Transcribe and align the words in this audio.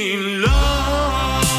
in 0.00 0.40
love. 0.40 1.50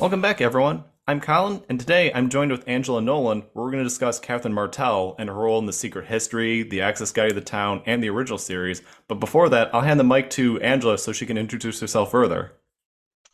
Welcome 0.00 0.20
back, 0.20 0.40
everyone. 0.40 0.82
I'm 1.08 1.22
Colin, 1.22 1.62
and 1.70 1.80
today 1.80 2.12
I'm 2.12 2.28
joined 2.28 2.50
with 2.50 2.68
Angela 2.68 3.00
Nolan, 3.00 3.40
where 3.54 3.64
we're 3.64 3.70
going 3.70 3.82
to 3.82 3.88
discuss 3.88 4.20
Catherine 4.20 4.52
Martell 4.52 5.16
and 5.18 5.30
her 5.30 5.34
role 5.34 5.58
in 5.58 5.64
The 5.64 5.72
Secret 5.72 6.04
History, 6.04 6.64
The 6.64 6.82
Access 6.82 7.12
Guide 7.12 7.30
to 7.30 7.34
the 7.34 7.40
Town, 7.40 7.80
and 7.86 8.04
the 8.04 8.10
original 8.10 8.36
series. 8.36 8.82
But 9.08 9.14
before 9.14 9.48
that, 9.48 9.74
I'll 9.74 9.80
hand 9.80 9.98
the 9.98 10.04
mic 10.04 10.28
to 10.32 10.60
Angela 10.60 10.98
so 10.98 11.14
she 11.14 11.24
can 11.24 11.38
introduce 11.38 11.80
herself 11.80 12.10
further. 12.10 12.52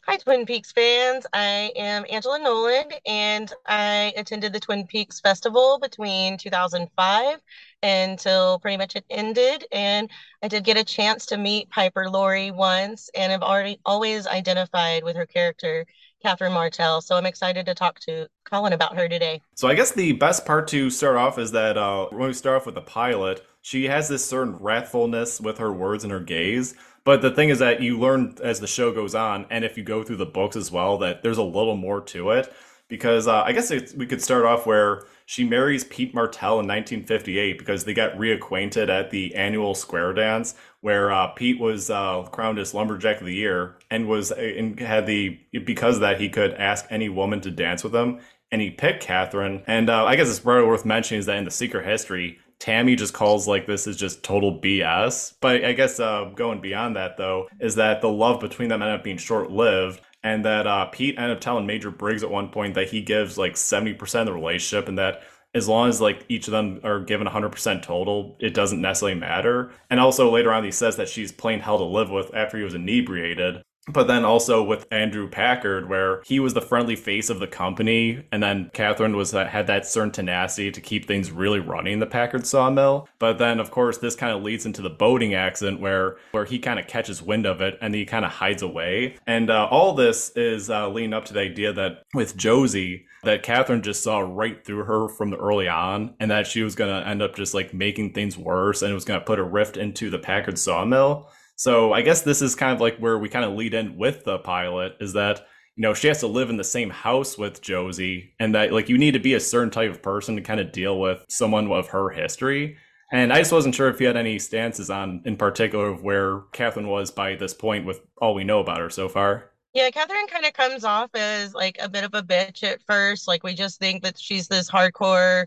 Hi, 0.06 0.18
Twin 0.18 0.46
Peaks 0.46 0.70
fans. 0.70 1.26
I 1.32 1.72
am 1.74 2.04
Angela 2.08 2.38
Nolan, 2.38 2.92
and 3.06 3.52
I 3.66 4.12
attended 4.16 4.52
the 4.52 4.60
Twin 4.60 4.86
Peaks 4.86 5.18
Festival 5.18 5.80
between 5.80 6.36
2005 6.36 7.40
until 7.82 8.60
pretty 8.60 8.76
much 8.76 8.94
it 8.94 9.04
ended. 9.10 9.64
And 9.72 10.08
I 10.42 10.46
did 10.46 10.62
get 10.62 10.76
a 10.76 10.84
chance 10.84 11.26
to 11.26 11.38
meet 11.38 11.70
Piper 11.70 12.08
Laurie 12.08 12.52
once, 12.52 13.10
and 13.16 13.32
I've 13.32 13.42
already 13.42 13.80
always 13.84 14.28
identified 14.28 15.02
with 15.02 15.16
her 15.16 15.26
character, 15.26 15.86
Catherine 16.24 16.54
Martell. 16.54 17.02
So 17.02 17.16
I'm 17.16 17.26
excited 17.26 17.66
to 17.66 17.74
talk 17.74 18.00
to 18.00 18.26
Colin 18.44 18.72
about 18.72 18.96
her 18.96 19.08
today. 19.08 19.42
So 19.54 19.68
I 19.68 19.74
guess 19.74 19.92
the 19.92 20.12
best 20.12 20.46
part 20.46 20.66
to 20.68 20.88
start 20.88 21.16
off 21.16 21.38
is 21.38 21.52
that 21.52 21.76
uh, 21.76 22.06
when 22.06 22.28
we 22.28 22.32
start 22.32 22.56
off 22.56 22.66
with 22.66 22.74
the 22.74 22.80
pilot, 22.80 23.46
she 23.60 23.84
has 23.84 24.08
this 24.08 24.24
certain 24.24 24.58
wrathfulness 24.58 25.38
with 25.38 25.58
her 25.58 25.70
words 25.70 26.02
and 26.02 26.10
her 26.10 26.20
gaze. 26.20 26.74
But 27.04 27.20
the 27.20 27.30
thing 27.30 27.50
is 27.50 27.58
that 27.58 27.82
you 27.82 27.98
learn 27.98 28.36
as 28.42 28.58
the 28.58 28.66
show 28.66 28.90
goes 28.90 29.14
on, 29.14 29.44
and 29.50 29.66
if 29.66 29.76
you 29.76 29.84
go 29.84 30.02
through 30.02 30.16
the 30.16 30.24
books 30.24 30.56
as 30.56 30.72
well, 30.72 30.96
that 30.98 31.22
there's 31.22 31.36
a 31.36 31.42
little 31.42 31.76
more 31.76 32.00
to 32.00 32.30
it. 32.30 32.50
Because 32.88 33.28
uh, 33.28 33.42
I 33.42 33.52
guess 33.52 33.70
we 33.94 34.06
could 34.06 34.22
start 34.22 34.46
off 34.46 34.64
where 34.64 35.04
she 35.26 35.44
marries 35.44 35.84
Pete 35.84 36.14
Martell 36.14 36.60
in 36.60 36.66
1958 36.66 37.58
because 37.58 37.84
they 37.84 37.94
got 37.94 38.16
reacquainted 38.16 38.88
at 38.88 39.10
the 39.10 39.34
annual 39.34 39.74
square 39.74 40.12
dance 40.12 40.54
where 40.80 41.10
uh, 41.10 41.28
Pete 41.28 41.58
was 41.58 41.88
uh, 41.88 42.22
crowned 42.24 42.58
as 42.58 42.74
lumberjack 42.74 43.20
of 43.20 43.26
the 43.26 43.34
year 43.34 43.76
and 43.90 44.06
was 44.06 44.30
and 44.30 44.78
had 44.78 45.06
the 45.06 45.38
because 45.64 45.96
of 45.96 46.00
that 46.02 46.20
he 46.20 46.28
could 46.28 46.52
ask 46.54 46.84
any 46.90 47.08
woman 47.08 47.40
to 47.40 47.50
dance 47.50 47.82
with 47.82 47.94
him 47.94 48.20
and 48.52 48.60
he 48.60 48.70
picked 48.70 49.02
Catherine. 49.02 49.62
And 49.66 49.90
uh, 49.90 50.04
I 50.04 50.14
guess 50.14 50.28
it's 50.28 50.38
probably 50.38 50.68
worth 50.68 50.84
mentioning 50.84 51.18
is 51.18 51.26
that 51.26 51.38
in 51.38 51.44
the 51.44 51.50
secret 51.50 51.86
history, 51.86 52.38
Tammy 52.58 52.94
just 52.94 53.12
calls 53.12 53.48
like 53.48 53.66
this 53.66 53.86
is 53.86 53.96
just 53.96 54.22
total 54.22 54.60
BS. 54.60 55.34
But 55.40 55.64
I 55.64 55.72
guess 55.72 55.98
uh, 55.98 56.30
going 56.34 56.60
beyond 56.60 56.96
that 56.96 57.16
though 57.16 57.48
is 57.60 57.74
that 57.76 58.00
the 58.00 58.08
love 58.08 58.40
between 58.40 58.68
them 58.68 58.82
ended 58.82 58.98
up 58.98 59.04
being 59.04 59.16
short 59.16 59.50
lived. 59.50 60.00
And 60.24 60.44
that 60.46 60.66
uh, 60.66 60.86
Pete 60.86 61.16
ended 61.18 61.36
up 61.36 61.40
telling 61.42 61.66
Major 61.66 61.90
Briggs 61.90 62.24
at 62.24 62.30
one 62.30 62.48
point 62.48 62.74
that 62.74 62.88
he 62.88 63.02
gives 63.02 63.38
like 63.38 63.54
70% 63.54 64.20
of 64.20 64.26
the 64.26 64.32
relationship 64.32 64.88
and 64.88 64.98
that 64.98 65.22
as 65.54 65.68
long 65.68 65.88
as 65.88 66.00
like 66.00 66.24
each 66.28 66.48
of 66.48 66.52
them 66.52 66.80
are 66.82 66.98
given 66.98 67.26
100% 67.26 67.82
total, 67.82 68.36
it 68.40 68.54
doesn't 68.54 68.80
necessarily 68.80 69.18
matter. 69.18 69.70
And 69.88 70.00
also 70.00 70.30
later 70.30 70.52
on, 70.52 70.64
he 70.64 70.72
says 70.72 70.96
that 70.96 71.08
she's 71.08 71.30
plain 71.30 71.60
hell 71.60 71.78
to 71.78 71.84
live 71.84 72.10
with 72.10 72.34
after 72.34 72.58
he 72.58 72.64
was 72.64 72.74
inebriated. 72.74 73.62
But 73.86 74.06
then 74.06 74.24
also 74.24 74.62
with 74.62 74.86
Andrew 74.90 75.28
Packard, 75.28 75.88
where 75.90 76.22
he 76.24 76.40
was 76.40 76.54
the 76.54 76.62
friendly 76.62 76.96
face 76.96 77.28
of 77.28 77.38
the 77.38 77.46
company, 77.46 78.24
and 78.32 78.42
then 78.42 78.70
Catherine 78.72 79.16
was 79.16 79.34
uh, 79.34 79.46
had 79.46 79.66
that 79.66 79.86
certain 79.86 80.10
tenacity 80.10 80.70
to 80.70 80.80
keep 80.80 81.06
things 81.06 81.30
really 81.30 81.60
running 81.60 81.98
the 81.98 82.06
Packard 82.06 82.46
sawmill. 82.46 83.08
But 83.18 83.38
then, 83.38 83.60
of 83.60 83.70
course, 83.70 83.98
this 83.98 84.16
kind 84.16 84.34
of 84.34 84.42
leads 84.42 84.64
into 84.64 84.80
the 84.80 84.88
boating 84.88 85.34
accident, 85.34 85.80
where 85.80 86.16
where 86.30 86.46
he 86.46 86.58
kind 86.58 86.78
of 86.78 86.86
catches 86.86 87.20
wind 87.20 87.44
of 87.44 87.60
it 87.60 87.76
and 87.82 87.94
he 87.94 88.06
kind 88.06 88.24
of 88.24 88.30
hides 88.30 88.62
away. 88.62 89.16
And 89.26 89.50
uh, 89.50 89.68
all 89.70 89.92
this 89.92 90.30
is 90.34 90.70
uh, 90.70 90.88
leading 90.88 91.12
up 91.12 91.26
to 91.26 91.34
the 91.34 91.40
idea 91.40 91.72
that 91.74 92.04
with 92.14 92.36
Josie, 92.36 93.06
that 93.24 93.42
Catherine 93.42 93.82
just 93.82 94.02
saw 94.02 94.20
right 94.20 94.64
through 94.64 94.84
her 94.84 95.08
from 95.08 95.30
the 95.30 95.36
early 95.36 95.68
on, 95.68 96.14
and 96.20 96.30
that 96.30 96.46
she 96.46 96.62
was 96.62 96.74
going 96.74 96.90
to 96.90 97.08
end 97.08 97.20
up 97.20 97.36
just 97.36 97.52
like 97.52 97.74
making 97.74 98.12
things 98.12 98.38
worse, 98.38 98.80
and 98.80 98.90
it 98.90 98.94
was 98.94 99.04
going 99.04 99.20
to 99.20 99.26
put 99.26 99.38
a 99.38 99.44
rift 99.44 99.76
into 99.76 100.08
the 100.08 100.18
Packard 100.18 100.58
sawmill. 100.58 101.28
So 101.56 101.92
I 101.92 102.02
guess 102.02 102.22
this 102.22 102.42
is 102.42 102.54
kind 102.54 102.72
of 102.72 102.80
like 102.80 102.98
where 102.98 103.18
we 103.18 103.28
kind 103.28 103.44
of 103.44 103.54
lead 103.54 103.74
in 103.74 103.96
with 103.96 104.24
the 104.24 104.38
pilot 104.38 104.96
is 105.00 105.12
that 105.12 105.46
you 105.76 105.82
know 105.82 105.94
she 105.94 106.08
has 106.08 106.20
to 106.20 106.26
live 106.26 106.50
in 106.50 106.56
the 106.56 106.64
same 106.64 106.90
house 106.90 107.38
with 107.38 107.60
Josie, 107.60 108.34
and 108.38 108.54
that 108.54 108.72
like 108.72 108.88
you 108.88 108.98
need 108.98 109.12
to 109.12 109.20
be 109.20 109.34
a 109.34 109.40
certain 109.40 109.70
type 109.70 109.90
of 109.90 110.02
person 110.02 110.36
to 110.36 110.42
kind 110.42 110.60
of 110.60 110.72
deal 110.72 110.98
with 110.98 111.24
someone 111.28 111.70
of 111.70 111.88
her 111.88 112.10
history. 112.10 112.76
And 113.12 113.32
I 113.32 113.38
just 113.38 113.52
wasn't 113.52 113.74
sure 113.74 113.88
if 113.88 114.00
you 114.00 114.08
had 114.08 114.16
any 114.16 114.38
stances 114.40 114.90
on, 114.90 115.22
in 115.24 115.36
particular, 115.36 115.88
of 115.88 116.02
where 116.02 116.40
Catherine 116.52 116.88
was 116.88 117.10
by 117.12 117.36
this 117.36 117.54
point 117.54 117.86
with 117.86 118.00
all 118.20 118.34
we 118.34 118.42
know 118.42 118.58
about 118.60 118.80
her 118.80 118.90
so 118.90 119.08
far. 119.08 119.50
Yeah, 119.72 119.90
Catherine 119.90 120.26
kind 120.26 120.44
of 120.44 120.52
comes 120.52 120.84
off 120.84 121.10
as 121.14 121.54
like 121.54 121.76
a 121.80 121.88
bit 121.88 122.04
of 122.04 122.14
a 122.14 122.22
bitch 122.22 122.62
at 122.62 122.82
first. 122.82 123.28
Like 123.28 123.42
we 123.44 123.54
just 123.54 123.78
think 123.78 124.02
that 124.02 124.18
she's 124.18 124.48
this 124.48 124.70
hardcore 124.70 125.46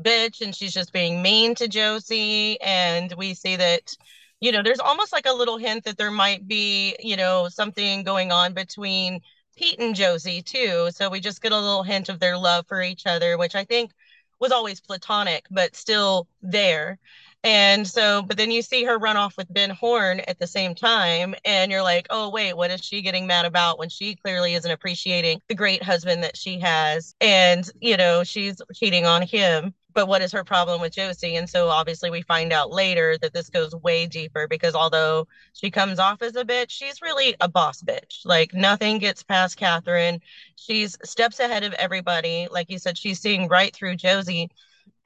bitch 0.00 0.40
and 0.40 0.54
she's 0.54 0.74
just 0.74 0.92
being 0.92 1.22
mean 1.22 1.54
to 1.54 1.68
Josie. 1.68 2.60
And 2.60 3.12
we 3.16 3.34
see 3.34 3.56
that, 3.56 3.94
you 4.40 4.52
know, 4.52 4.62
there's 4.62 4.80
almost 4.80 5.12
like 5.12 5.26
a 5.26 5.32
little 5.32 5.58
hint 5.58 5.84
that 5.84 5.98
there 5.98 6.10
might 6.10 6.46
be, 6.46 6.96
you 7.00 7.16
know, 7.16 7.48
something 7.48 8.02
going 8.02 8.32
on 8.32 8.54
between 8.54 9.20
Pete 9.56 9.80
and 9.80 9.94
Josie 9.94 10.42
too. 10.42 10.90
So 10.92 11.08
we 11.08 11.20
just 11.20 11.42
get 11.42 11.52
a 11.52 11.60
little 11.60 11.82
hint 11.82 12.08
of 12.08 12.20
their 12.20 12.36
love 12.36 12.66
for 12.66 12.82
each 12.82 13.06
other, 13.06 13.38
which 13.38 13.54
I 13.54 13.64
think 13.64 13.92
was 14.38 14.52
always 14.52 14.80
platonic, 14.80 15.46
but 15.50 15.74
still 15.74 16.28
there. 16.42 16.98
And 17.42 17.86
so, 17.86 18.22
but 18.22 18.36
then 18.36 18.50
you 18.50 18.60
see 18.60 18.84
her 18.84 18.98
run 18.98 19.16
off 19.16 19.36
with 19.36 19.52
Ben 19.52 19.70
Horne 19.70 20.20
at 20.20 20.38
the 20.38 20.48
same 20.48 20.74
time, 20.74 21.34
and 21.44 21.70
you're 21.70 21.82
like, 21.82 22.06
oh, 22.10 22.28
wait, 22.28 22.56
what 22.56 22.72
is 22.72 22.84
she 22.84 23.02
getting 23.02 23.26
mad 23.26 23.44
about 23.44 23.78
when 23.78 23.88
she 23.88 24.16
clearly 24.16 24.54
isn't 24.54 24.70
appreciating 24.70 25.40
the 25.48 25.54
great 25.54 25.82
husband 25.82 26.24
that 26.24 26.36
she 26.36 26.58
has? 26.58 27.14
And, 27.20 27.70
you 27.80 27.96
know, 27.96 28.24
she's 28.24 28.60
cheating 28.74 29.06
on 29.06 29.22
him. 29.22 29.74
But 29.96 30.08
what 30.08 30.20
is 30.20 30.32
her 30.32 30.44
problem 30.44 30.82
with 30.82 30.92
Josie? 30.92 31.36
And 31.36 31.48
so 31.48 31.70
obviously 31.70 32.10
we 32.10 32.20
find 32.20 32.52
out 32.52 32.70
later 32.70 33.16
that 33.22 33.32
this 33.32 33.48
goes 33.48 33.74
way 33.74 34.06
deeper 34.06 34.46
because 34.46 34.74
although 34.74 35.26
she 35.54 35.70
comes 35.70 35.98
off 35.98 36.20
as 36.20 36.36
a 36.36 36.44
bitch, 36.44 36.68
she's 36.68 37.00
really 37.00 37.34
a 37.40 37.48
boss 37.48 37.80
bitch. 37.82 38.20
Like 38.26 38.52
nothing 38.52 38.98
gets 38.98 39.22
past 39.22 39.56
Catherine. 39.56 40.20
She's 40.56 40.98
steps 41.02 41.40
ahead 41.40 41.64
of 41.64 41.72
everybody. 41.74 42.46
Like 42.50 42.70
you 42.70 42.78
said, 42.78 42.98
she's 42.98 43.20
seeing 43.20 43.48
right 43.48 43.74
through 43.74 43.96
Josie 43.96 44.50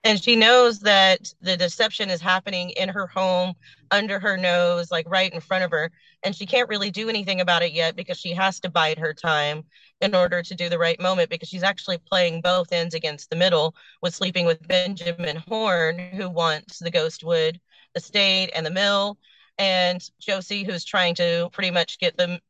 and 0.03 0.23
she 0.23 0.35
knows 0.35 0.81
that 0.81 1.33
the 1.43 1.57
deception 1.57 2.09
is 2.09 2.21
happening 2.21 2.71
in 2.71 2.89
her 2.89 3.07
home 3.07 3.55
under 3.91 4.19
her 4.19 4.37
nose 4.37 4.91
like 4.91 5.09
right 5.09 5.33
in 5.33 5.41
front 5.41 5.65
of 5.65 5.71
her. 5.71 5.91
And 6.23 6.35
she 6.35 6.47
can't 6.47 6.69
really 6.69 6.91
do 6.91 7.09
anything 7.09 7.41
about 7.41 7.63
it 7.63 7.73
yet 7.73 7.97
because 7.97 8.19
she 8.19 8.33
has 8.33 8.61
to 8.61 8.71
bide 8.71 8.99
her 8.99 9.13
time 9.13 9.65
in 10.01 10.15
order 10.15 10.43
to 10.43 10.55
do 10.55 10.69
the 10.71 10.79
right 10.79 10.99
moment 11.01 11.29
because 11.29 11.49
she's 11.49 11.63
actually 11.63 11.99
playing 11.99 12.41
both 12.41 12.73
ends 12.73 12.95
against 12.95 13.29
the 13.29 13.37
middle 13.37 13.75
with 14.01 14.15
sleeping 14.15 14.47
with 14.47 14.67
benjamin 14.67 15.37
horne 15.49 15.99
who 15.99 16.31
wants 16.31 16.79
the 16.79 16.91
ghostwood 16.91 17.59
estate 17.95 18.51
and 18.55 18.65
the 18.65 18.71
mill. 18.71 19.19
And 19.59 20.01
josie 20.19 20.65
who's 20.65 20.85
trying 20.85 21.15
to 21.17 21.51
pretty 21.53 21.71
much 21.71 21.99
get 21.99 22.17
the 22.17 22.41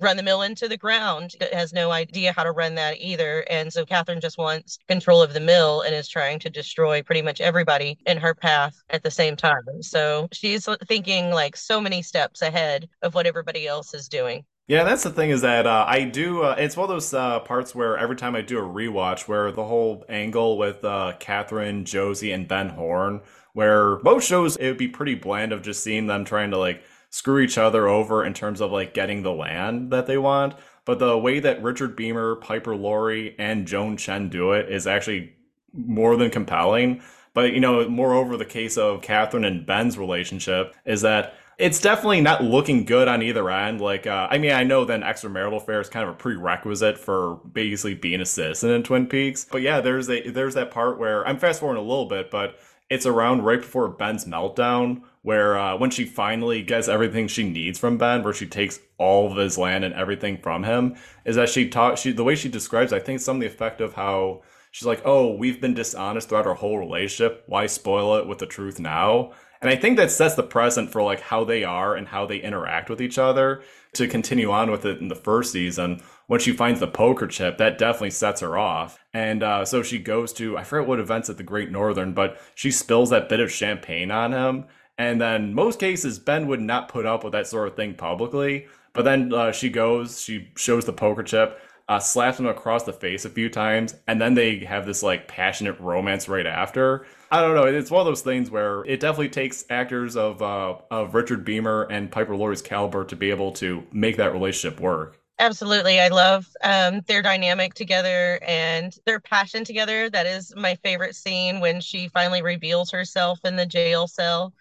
run 0.00 0.16
the 0.16 0.22
mill 0.22 0.42
into 0.42 0.68
the 0.68 0.76
ground. 0.76 1.34
Has 1.52 1.72
no 1.72 1.90
idea 1.90 2.32
how 2.32 2.44
to 2.44 2.52
run 2.52 2.74
that 2.76 2.98
either. 3.00 3.44
And 3.50 3.72
so 3.72 3.84
catherine 3.84 4.20
just 4.20 4.38
wants 4.38 4.78
control 4.88 5.22
of 5.22 5.34
the 5.34 5.40
mill 5.40 5.82
and 5.82 5.94
is 5.94 6.08
trying 6.08 6.38
to 6.40 6.50
destroy 6.50 7.02
pretty 7.02 7.22
much 7.22 7.40
everybody 7.40 7.98
in 8.06 8.18
her 8.18 8.34
path 8.34 8.74
at 8.90 9.02
the 9.02 9.10
same 9.10 9.36
time. 9.36 9.62
So 9.80 10.28
she's 10.32 10.68
thinking 10.86 11.30
like 11.30 11.56
so 11.56 11.80
many 11.80 12.02
steps 12.02 12.42
ahead 12.42 12.88
of 13.02 13.14
what 13.14 13.26
everybody 13.26 13.66
else 13.66 13.94
is 13.94 14.08
doing. 14.08 14.44
Yeah, 14.68 14.84
that's 14.84 15.02
the 15.02 15.10
thing 15.10 15.30
is 15.30 15.40
that 15.40 15.66
uh, 15.66 15.86
I 15.88 16.04
do. 16.04 16.42
Uh, 16.42 16.54
it's 16.58 16.76
one 16.76 16.84
of 16.84 16.90
those 16.90 17.14
uh, 17.14 17.40
parts 17.40 17.74
where 17.74 17.96
every 17.96 18.16
time 18.16 18.34
I 18.36 18.42
do 18.42 18.58
a 18.58 18.62
rewatch, 18.62 19.26
where 19.26 19.50
the 19.50 19.64
whole 19.64 20.04
angle 20.10 20.58
with 20.58 20.84
uh, 20.84 21.14
Catherine, 21.18 21.86
Josie, 21.86 22.32
and 22.32 22.46
Ben 22.46 22.68
Horne, 22.68 23.22
where 23.54 23.98
most 24.00 24.28
shows 24.28 24.56
it 24.56 24.68
would 24.68 24.76
be 24.76 24.88
pretty 24.88 25.14
bland 25.14 25.52
of 25.52 25.62
just 25.62 25.82
seeing 25.82 26.06
them 26.06 26.26
trying 26.26 26.50
to 26.50 26.58
like 26.58 26.82
screw 27.10 27.40
each 27.40 27.58
other 27.58 27.88
over 27.88 28.24
in 28.24 28.34
terms 28.34 28.60
of 28.60 28.70
like 28.70 28.94
getting 28.94 29.22
the 29.22 29.32
land 29.32 29.90
that 29.92 30.06
they 30.06 30.18
want. 30.18 30.54
But 30.84 30.98
the 30.98 31.18
way 31.18 31.40
that 31.40 31.62
Richard 31.62 31.96
Beymer, 31.96 32.40
Piper 32.40 32.74
Laurie, 32.74 33.34
and 33.38 33.66
Joan 33.66 33.96
Chen 33.96 34.28
do 34.28 34.52
it 34.52 34.70
is 34.70 34.86
actually 34.86 35.34
more 35.72 36.16
than 36.16 36.30
compelling. 36.30 37.02
But 37.34 37.52
you 37.52 37.60
know, 37.60 37.88
moreover, 37.88 38.36
the 38.36 38.44
case 38.44 38.78
of 38.78 39.02
Catherine 39.02 39.44
and 39.44 39.66
Ben's 39.66 39.98
relationship 39.98 40.74
is 40.84 41.02
that 41.02 41.34
it's 41.58 41.80
definitely 41.80 42.20
not 42.20 42.42
looking 42.42 42.84
good 42.84 43.08
on 43.08 43.20
either 43.20 43.50
end. 43.50 43.80
Like, 43.80 44.06
uh, 44.06 44.28
I 44.30 44.38
mean, 44.38 44.52
I 44.52 44.62
know 44.62 44.84
then 44.84 45.02
extramarital 45.02 45.56
affair 45.56 45.80
is 45.80 45.88
kind 45.88 46.08
of 46.08 46.14
a 46.14 46.16
prerequisite 46.16 46.98
for 46.98 47.40
basically 47.52 47.94
being 47.94 48.20
a 48.20 48.26
citizen 48.26 48.70
in 48.70 48.84
Twin 48.84 49.06
Peaks. 49.06 49.44
But 49.44 49.62
yeah, 49.62 49.80
there's 49.80 50.08
a 50.08 50.30
there's 50.30 50.54
that 50.54 50.70
part 50.70 50.98
where 50.98 51.26
I'm 51.26 51.38
fast 51.38 51.60
forwarding 51.60 51.84
a 51.84 51.86
little 51.86 52.06
bit, 52.06 52.30
but 52.30 52.58
it's 52.88 53.06
around 53.06 53.42
right 53.42 53.60
before 53.60 53.88
Ben's 53.88 54.24
meltdown, 54.24 55.02
where 55.28 55.58
uh, 55.58 55.76
when 55.76 55.90
she 55.90 56.06
finally 56.06 56.62
gets 56.62 56.88
everything 56.88 57.28
she 57.28 57.46
needs 57.46 57.78
from 57.78 57.98
Ben, 57.98 58.22
where 58.22 58.32
she 58.32 58.46
takes 58.46 58.80
all 58.96 59.30
of 59.30 59.36
his 59.36 59.58
land 59.58 59.84
and 59.84 59.92
everything 59.92 60.38
from 60.38 60.64
him, 60.64 60.96
is 61.26 61.36
that 61.36 61.50
she 61.50 61.68
talks. 61.68 62.00
She 62.00 62.12
the 62.12 62.24
way 62.24 62.34
she 62.34 62.48
describes, 62.48 62.94
I 62.94 62.98
think, 62.98 63.20
some 63.20 63.36
of 63.36 63.40
the 63.42 63.46
effect 63.46 63.82
of 63.82 63.92
how 63.92 64.40
she's 64.70 64.86
like, 64.86 65.02
"Oh, 65.04 65.34
we've 65.34 65.60
been 65.60 65.74
dishonest 65.74 66.30
throughout 66.30 66.46
our 66.46 66.54
whole 66.54 66.78
relationship. 66.78 67.44
Why 67.46 67.66
spoil 67.66 68.16
it 68.16 68.26
with 68.26 68.38
the 68.38 68.46
truth 68.46 68.80
now?" 68.80 69.32
And 69.60 69.68
I 69.68 69.76
think 69.76 69.98
that 69.98 70.10
sets 70.10 70.34
the 70.34 70.42
precedent 70.42 70.92
for 70.92 71.02
like 71.02 71.20
how 71.20 71.44
they 71.44 71.62
are 71.62 71.94
and 71.94 72.08
how 72.08 72.24
they 72.24 72.38
interact 72.38 72.88
with 72.88 73.02
each 73.02 73.18
other 73.18 73.60
to 73.92 74.08
continue 74.08 74.50
on 74.50 74.70
with 74.70 74.86
it 74.86 74.98
in 74.98 75.08
the 75.08 75.14
first 75.14 75.52
season. 75.52 76.00
When 76.26 76.40
she 76.40 76.52
finds 76.52 76.80
the 76.80 76.86
poker 76.86 77.26
chip, 77.26 77.58
that 77.58 77.76
definitely 77.76 78.12
sets 78.12 78.40
her 78.40 78.56
off. 78.56 78.98
And 79.12 79.42
uh, 79.42 79.66
so 79.66 79.82
she 79.82 79.98
goes 79.98 80.32
to, 80.34 80.56
I 80.56 80.64
forget 80.64 80.88
what 80.88 81.00
events 81.00 81.28
at 81.28 81.36
the 81.36 81.42
Great 81.42 81.70
Northern, 81.70 82.14
but 82.14 82.40
she 82.54 82.70
spills 82.70 83.10
that 83.10 83.28
bit 83.28 83.40
of 83.40 83.52
champagne 83.52 84.10
on 84.10 84.32
him. 84.32 84.64
And 84.98 85.20
then 85.20 85.54
most 85.54 85.78
cases, 85.78 86.18
Ben 86.18 86.48
would 86.48 86.60
not 86.60 86.88
put 86.88 87.06
up 87.06 87.24
with 87.24 87.32
that 87.32 87.46
sort 87.46 87.68
of 87.68 87.76
thing 87.76 87.94
publicly. 87.94 88.66
But 88.92 89.04
then 89.04 89.32
uh, 89.32 89.52
she 89.52 89.70
goes, 89.70 90.20
she 90.20 90.48
shows 90.56 90.84
the 90.84 90.92
poker 90.92 91.22
chip, 91.22 91.60
uh, 91.88 92.00
slaps 92.00 92.40
him 92.40 92.46
across 92.46 92.82
the 92.82 92.92
face 92.92 93.24
a 93.24 93.30
few 93.30 93.48
times, 93.48 93.94
and 94.08 94.20
then 94.20 94.34
they 94.34 94.58
have 94.64 94.86
this 94.86 95.02
like 95.02 95.28
passionate 95.28 95.78
romance 95.78 96.28
right 96.28 96.46
after. 96.46 97.06
I 97.30 97.40
don't 97.40 97.54
know. 97.54 97.64
It's 97.64 97.90
one 97.90 98.00
of 98.00 98.06
those 98.06 98.22
things 98.22 98.50
where 98.50 98.84
it 98.84 99.00
definitely 99.00 99.28
takes 99.28 99.64
actors 99.70 100.16
of 100.16 100.42
uh, 100.42 100.76
of 100.90 101.14
Richard 101.14 101.46
Beymer 101.46 101.86
and 101.90 102.10
Piper 102.10 102.34
Laurie's 102.36 102.62
caliber 102.62 103.04
to 103.04 103.16
be 103.16 103.30
able 103.30 103.52
to 103.52 103.86
make 103.92 104.16
that 104.16 104.32
relationship 104.32 104.80
work. 104.80 105.20
Absolutely. 105.40 106.00
I 106.00 106.08
love 106.08 106.48
um, 106.64 107.02
their 107.06 107.22
dynamic 107.22 107.74
together 107.74 108.40
and 108.44 108.92
their 109.06 109.20
passion 109.20 109.64
together. 109.64 110.10
That 110.10 110.26
is 110.26 110.52
my 110.56 110.74
favorite 110.74 111.14
scene 111.14 111.60
when 111.60 111.80
she 111.80 112.08
finally 112.08 112.42
reveals 112.42 112.90
herself 112.90 113.38
in 113.44 113.54
the 113.54 113.66
jail 113.66 114.08
cell. 114.08 114.52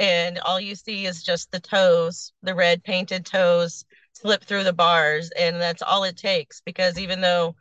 And 0.00 0.40
all 0.40 0.60
you 0.60 0.74
see 0.74 1.06
is 1.06 1.22
just 1.22 1.52
the 1.52 1.60
toes, 1.60 2.32
the 2.42 2.56
red 2.56 2.82
painted 2.84 3.26
toes 3.26 3.84
slip 4.14 4.44
through 4.44 4.64
the 4.64 4.72
bars. 4.72 5.30
And 5.38 5.60
that's 5.60 5.82
all 5.82 6.04
it 6.04 6.16
takes 6.18 6.62
because 6.62 6.98
even 6.98 7.20
though 7.22 7.54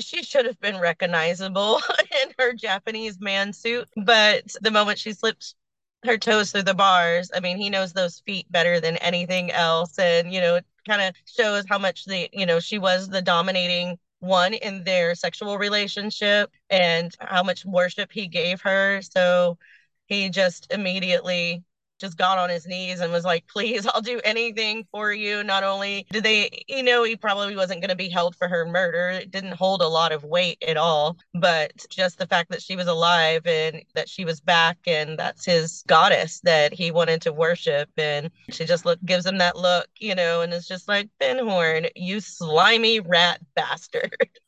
she 0.00 0.22
should 0.22 0.46
have 0.46 0.60
been 0.60 0.78
recognizable 0.78 1.80
in 2.22 2.32
her 2.38 2.52
Japanese 2.52 3.20
man 3.20 3.52
suit, 3.52 3.88
but 4.04 4.44
the 4.60 4.70
moment 4.70 4.98
she 4.98 5.12
slips 5.12 5.54
her 6.04 6.18
toes 6.18 6.52
through 6.52 6.62
the 6.62 6.74
bars, 6.74 7.30
I 7.34 7.40
mean, 7.40 7.56
he 7.58 7.70
knows 7.70 7.92
those 7.92 8.20
feet 8.20 8.50
better 8.50 8.80
than 8.80 8.96
anything 8.98 9.50
else. 9.50 9.98
And, 9.98 10.32
you 10.32 10.40
know, 10.40 10.56
it 10.56 10.66
kind 10.86 11.02
of 11.02 11.14
shows 11.26 11.64
how 11.68 11.78
much 11.78 12.04
the, 12.04 12.28
you 12.32 12.46
know, 12.46 12.60
she 12.60 12.78
was 12.78 13.08
the 13.08 13.22
dominating 13.22 13.98
one 14.20 14.54
in 14.54 14.84
their 14.84 15.14
sexual 15.14 15.58
relationship 15.58 16.50
and 16.70 17.14
how 17.20 17.42
much 17.42 17.64
worship 17.64 18.10
he 18.12 18.26
gave 18.28 18.60
her. 18.62 19.00
So 19.02 19.58
he 20.06 20.28
just 20.30 20.72
immediately 20.72 21.64
just 21.98 22.16
got 22.16 22.38
on 22.38 22.50
his 22.50 22.66
knees 22.66 23.00
and 23.00 23.12
was 23.12 23.24
like, 23.24 23.46
please, 23.46 23.86
I'll 23.86 24.00
do 24.00 24.20
anything 24.24 24.86
for 24.90 25.12
you. 25.12 25.42
Not 25.42 25.64
only 25.64 26.06
did 26.10 26.24
they, 26.24 26.64
you 26.68 26.82
know, 26.82 27.04
he 27.04 27.16
probably 27.16 27.56
wasn't 27.56 27.80
going 27.80 27.90
to 27.90 27.96
be 27.96 28.08
held 28.08 28.36
for 28.36 28.48
her 28.48 28.66
murder. 28.66 29.10
It 29.10 29.30
didn't 29.30 29.52
hold 29.52 29.82
a 29.82 29.88
lot 29.88 30.12
of 30.12 30.24
weight 30.24 30.62
at 30.66 30.76
all, 30.76 31.16
but 31.34 31.72
just 31.90 32.18
the 32.18 32.26
fact 32.26 32.50
that 32.50 32.62
she 32.62 32.76
was 32.76 32.86
alive 32.86 33.46
and 33.46 33.82
that 33.94 34.08
she 34.08 34.24
was 34.24 34.40
back 34.40 34.78
and 34.86 35.18
that's 35.18 35.44
his 35.44 35.84
goddess 35.86 36.40
that 36.40 36.72
he 36.72 36.90
wanted 36.90 37.22
to 37.22 37.32
worship. 37.32 37.88
And 37.96 38.30
she 38.50 38.64
just 38.64 38.84
look, 38.84 38.98
gives 39.04 39.26
him 39.26 39.38
that 39.38 39.56
look, 39.56 39.88
you 39.98 40.14
know, 40.14 40.42
and 40.42 40.52
it's 40.52 40.68
just 40.68 40.88
like, 40.88 41.08
Ben 41.18 41.38
Horne, 41.38 41.86
you 41.94 42.20
slimy 42.20 43.00
rat 43.00 43.40
bastard. 43.54 44.16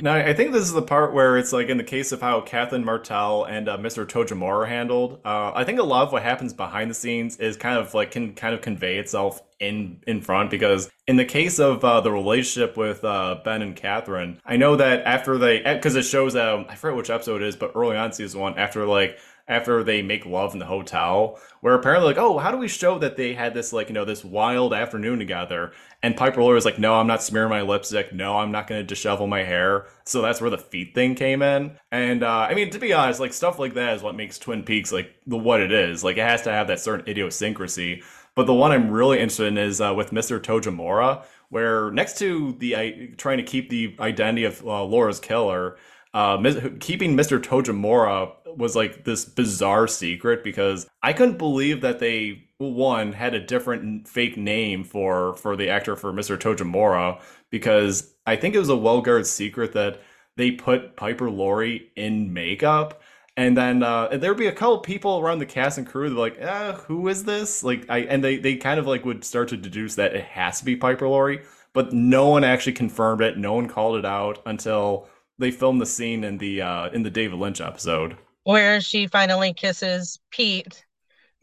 Now, 0.00 0.14
I 0.14 0.32
think 0.32 0.52
this 0.52 0.62
is 0.62 0.72
the 0.72 0.82
part 0.82 1.12
where 1.12 1.36
it's 1.36 1.52
like 1.52 1.68
in 1.68 1.76
the 1.76 1.84
case 1.84 2.12
of 2.12 2.20
how 2.20 2.40
Catherine 2.40 2.84
Martell 2.84 3.44
and 3.44 3.68
uh, 3.68 3.76
Mr. 3.78 4.06
Tojamura 4.06 4.68
handled. 4.68 5.20
Uh, 5.24 5.52
I 5.54 5.64
think 5.64 5.78
a 5.78 5.82
lot 5.82 6.06
of 6.06 6.12
what 6.12 6.22
happens 6.22 6.52
behind 6.52 6.90
the 6.90 6.94
scenes 6.94 7.36
is 7.36 7.56
kind 7.56 7.78
of 7.78 7.94
like 7.94 8.10
can 8.10 8.34
kind 8.34 8.54
of 8.54 8.62
convey 8.62 8.98
itself 8.98 9.42
in 9.60 10.00
in 10.06 10.20
front 10.20 10.50
because 10.50 10.90
in 11.06 11.16
the 11.16 11.24
case 11.24 11.58
of 11.58 11.84
uh, 11.84 12.00
the 12.00 12.10
relationship 12.10 12.76
with 12.76 13.04
uh, 13.04 13.40
Ben 13.44 13.62
and 13.62 13.76
Catherine, 13.76 14.40
I 14.44 14.56
know 14.56 14.76
that 14.76 15.04
after 15.04 15.38
they 15.38 15.60
because 15.60 15.96
it 15.96 16.02
shows 16.02 16.34
um, 16.36 16.66
I 16.68 16.74
forget 16.74 16.96
which 16.96 17.10
episode 17.10 17.42
it 17.42 17.48
is, 17.48 17.56
but 17.56 17.72
early 17.74 17.96
on 17.96 18.12
season 18.12 18.40
one 18.40 18.58
after 18.58 18.86
like 18.86 19.18
after 19.52 19.84
they 19.84 20.02
make 20.02 20.26
love 20.26 20.52
in 20.52 20.58
the 20.58 20.66
hotel, 20.66 21.38
where 21.60 21.74
apparently 21.74 22.08
like, 22.08 22.18
oh, 22.18 22.38
how 22.38 22.50
do 22.50 22.56
we 22.56 22.68
show 22.68 22.98
that 22.98 23.16
they 23.16 23.34
had 23.34 23.54
this 23.54 23.72
like 23.72 23.88
you 23.88 23.94
know 23.94 24.04
this 24.04 24.24
wild 24.24 24.74
afternoon 24.74 25.18
together? 25.18 25.72
And 26.02 26.16
Piper 26.16 26.42
Laurie 26.42 26.56
was 26.56 26.64
like, 26.64 26.80
no, 26.80 26.94
I'm 26.94 27.06
not 27.06 27.22
smearing 27.22 27.50
my 27.50 27.62
lipstick. 27.62 28.12
No, 28.12 28.38
I'm 28.38 28.50
not 28.50 28.66
going 28.66 28.84
to 28.84 28.94
dishevel 28.94 29.28
my 29.28 29.44
hair. 29.44 29.86
So 30.04 30.20
that's 30.20 30.40
where 30.40 30.50
the 30.50 30.58
feet 30.58 30.94
thing 30.96 31.14
came 31.14 31.42
in. 31.42 31.78
And 31.92 32.24
uh, 32.24 32.48
I 32.50 32.54
mean, 32.54 32.70
to 32.70 32.80
be 32.80 32.92
honest, 32.92 33.20
like 33.20 33.32
stuff 33.32 33.60
like 33.60 33.74
that 33.74 33.94
is 33.96 34.02
what 34.02 34.16
makes 34.16 34.38
Twin 34.38 34.64
Peaks 34.64 34.90
like 34.90 35.14
the 35.26 35.36
what 35.36 35.60
it 35.60 35.70
is. 35.70 36.02
Like 36.02 36.16
it 36.16 36.26
has 36.26 36.42
to 36.42 36.50
have 36.50 36.66
that 36.66 36.80
certain 36.80 37.08
idiosyncrasy. 37.08 38.02
But 38.34 38.46
the 38.46 38.54
one 38.54 38.72
I'm 38.72 38.90
really 38.90 39.18
interested 39.18 39.46
in 39.46 39.58
is 39.58 39.80
uh, 39.80 39.94
with 39.94 40.10
Mr. 40.10 40.40
Tojamura, 40.40 41.24
where 41.50 41.90
next 41.90 42.18
to 42.18 42.56
the 42.58 42.74
uh, 42.74 42.90
trying 43.16 43.36
to 43.36 43.44
keep 43.44 43.68
the 43.68 43.94
identity 44.00 44.44
of 44.44 44.66
uh, 44.66 44.84
Laura's 44.84 45.20
killer, 45.20 45.76
uh, 46.14 46.38
keeping 46.80 47.16
Mr. 47.16 47.38
Tojamura 47.38 48.32
was 48.56 48.76
like 48.76 49.04
this 49.04 49.24
bizarre 49.24 49.86
secret 49.86 50.44
because 50.44 50.86
I 51.02 51.12
couldn't 51.12 51.38
believe 51.38 51.80
that 51.80 51.98
they 51.98 52.44
one 52.58 53.12
had 53.12 53.34
a 53.34 53.40
different 53.40 54.08
fake 54.08 54.36
name 54.36 54.84
for 54.84 55.34
for 55.34 55.56
the 55.56 55.68
actor 55.68 55.96
for 55.96 56.12
Mr. 56.12 56.38
Tojamura 56.38 57.20
because 57.50 58.14
I 58.26 58.36
think 58.36 58.54
it 58.54 58.58
was 58.58 58.68
a 58.68 58.76
well 58.76 59.00
guarded 59.00 59.26
secret 59.26 59.72
that 59.72 60.00
they 60.36 60.52
put 60.52 60.96
Piper 60.96 61.30
Laurie 61.30 61.90
in 61.96 62.32
makeup. 62.32 63.02
And 63.36 63.56
then 63.56 63.82
uh, 63.82 64.08
there'd 64.08 64.36
be 64.36 64.46
a 64.46 64.52
couple 64.52 64.78
people 64.80 65.18
around 65.18 65.38
the 65.38 65.46
cast 65.46 65.78
and 65.78 65.86
crew 65.86 66.10
that 66.10 66.14
were 66.14 66.20
like, 66.20 66.38
eh, 66.38 66.72
who 66.72 67.08
is 67.08 67.24
this? 67.24 67.64
Like, 67.64 67.86
I 67.88 68.00
and 68.00 68.22
they 68.22 68.36
they 68.36 68.56
kind 68.56 68.78
of 68.78 68.86
like 68.86 69.04
would 69.04 69.24
start 69.24 69.48
to 69.48 69.56
deduce 69.56 69.94
that 69.94 70.14
it 70.14 70.24
has 70.24 70.58
to 70.58 70.64
be 70.64 70.76
Piper 70.76 71.08
Laurie, 71.08 71.42
but 71.72 71.92
no 71.92 72.28
one 72.28 72.44
actually 72.44 72.74
confirmed 72.74 73.22
it. 73.22 73.38
No 73.38 73.54
one 73.54 73.68
called 73.68 73.96
it 73.96 74.04
out 74.04 74.42
until 74.44 75.08
they 75.38 75.50
filmed 75.50 75.80
the 75.80 75.86
scene 75.86 76.24
in 76.24 76.38
the 76.38 76.60
uh, 76.60 76.90
in 76.90 77.02
the 77.02 77.10
David 77.10 77.38
Lynch 77.38 77.60
episode 77.60 78.18
where 78.44 78.80
she 78.80 79.06
finally 79.06 79.54
kisses 79.54 80.18
Pete 80.30 80.84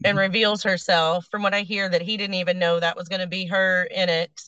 and 0.04 0.16
Mhm. 0.16 0.20
reveals 0.22 0.62
herself. 0.62 1.26
From 1.30 1.42
what 1.42 1.54
I 1.54 1.62
hear, 1.62 1.88
that 1.88 2.02
he 2.02 2.16
didn't 2.16 2.34
even 2.34 2.58
know 2.58 2.80
that 2.80 2.96
was 2.96 3.08
going 3.08 3.20
to 3.20 3.26
be 3.26 3.46
her 3.46 3.84
in 3.84 4.08
it, 4.08 4.42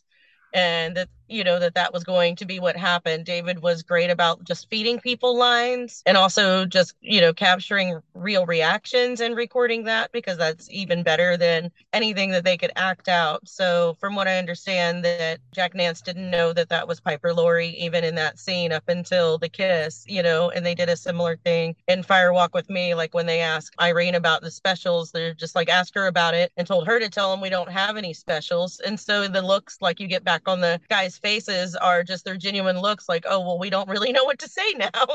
and 0.52 0.96
that 0.96 1.08
you 1.32 1.44
know 1.44 1.58
that 1.58 1.74
that 1.74 1.92
was 1.92 2.04
going 2.04 2.36
to 2.36 2.44
be 2.44 2.60
what 2.60 2.76
happened. 2.76 3.24
David 3.24 3.62
was 3.62 3.82
great 3.82 4.10
about 4.10 4.44
just 4.44 4.68
feeding 4.70 5.00
people 5.00 5.36
lines 5.36 6.02
and 6.06 6.16
also 6.16 6.64
just 6.64 6.94
you 7.00 7.20
know 7.20 7.32
capturing 7.32 8.00
real 8.14 8.46
reactions 8.46 9.20
and 9.20 9.36
recording 9.36 9.84
that 9.84 10.12
because 10.12 10.36
that's 10.36 10.68
even 10.70 11.02
better 11.02 11.36
than 11.36 11.70
anything 11.92 12.30
that 12.30 12.44
they 12.44 12.56
could 12.56 12.72
act 12.76 13.08
out. 13.08 13.46
So 13.48 13.96
from 14.00 14.14
what 14.14 14.28
I 14.28 14.38
understand, 14.38 15.04
that 15.04 15.38
Jack 15.52 15.74
Nance 15.74 16.00
didn't 16.02 16.30
know 16.30 16.52
that 16.52 16.68
that 16.68 16.86
was 16.88 17.00
Piper 17.00 17.32
Laurie 17.32 17.68
even 17.78 18.04
in 18.04 18.14
that 18.16 18.38
scene 18.38 18.72
up 18.72 18.88
until 18.88 19.38
the 19.38 19.48
kiss, 19.48 20.04
you 20.08 20.22
know, 20.22 20.50
and 20.50 20.64
they 20.64 20.74
did 20.74 20.88
a 20.88 20.96
similar 20.96 21.36
thing 21.36 21.74
in 21.88 22.02
Fire 22.02 22.32
Walk 22.32 22.54
with 22.54 22.68
Me, 22.70 22.94
like 22.94 23.14
when 23.14 23.26
they 23.26 23.40
asked 23.40 23.74
Irene 23.80 24.14
about 24.14 24.42
the 24.42 24.50
specials, 24.50 25.10
they're 25.10 25.34
just 25.34 25.54
like 25.54 25.68
asked 25.68 25.94
her 25.94 26.06
about 26.06 26.34
it 26.34 26.52
and 26.56 26.66
told 26.66 26.86
her 26.86 26.98
to 26.98 27.08
tell 27.08 27.30
them 27.30 27.40
we 27.40 27.50
don't 27.50 27.70
have 27.70 27.96
any 27.96 28.12
specials. 28.12 28.80
And 28.80 28.98
so 28.98 29.28
the 29.28 29.42
looks 29.42 29.78
like 29.80 30.00
you 30.00 30.06
get 30.06 30.24
back 30.24 30.48
on 30.48 30.60
the 30.60 30.80
guys' 30.88 31.18
faces 31.22 31.74
are 31.76 32.02
just 32.02 32.24
their 32.24 32.36
genuine 32.36 32.80
looks 32.80 33.08
like, 33.08 33.24
oh 33.28 33.40
well, 33.40 33.58
we 33.58 33.70
don't 33.70 33.88
really 33.88 34.12
know 34.12 34.24
what 34.24 34.38
to 34.40 34.48
say 34.48 34.72
now. 34.76 34.90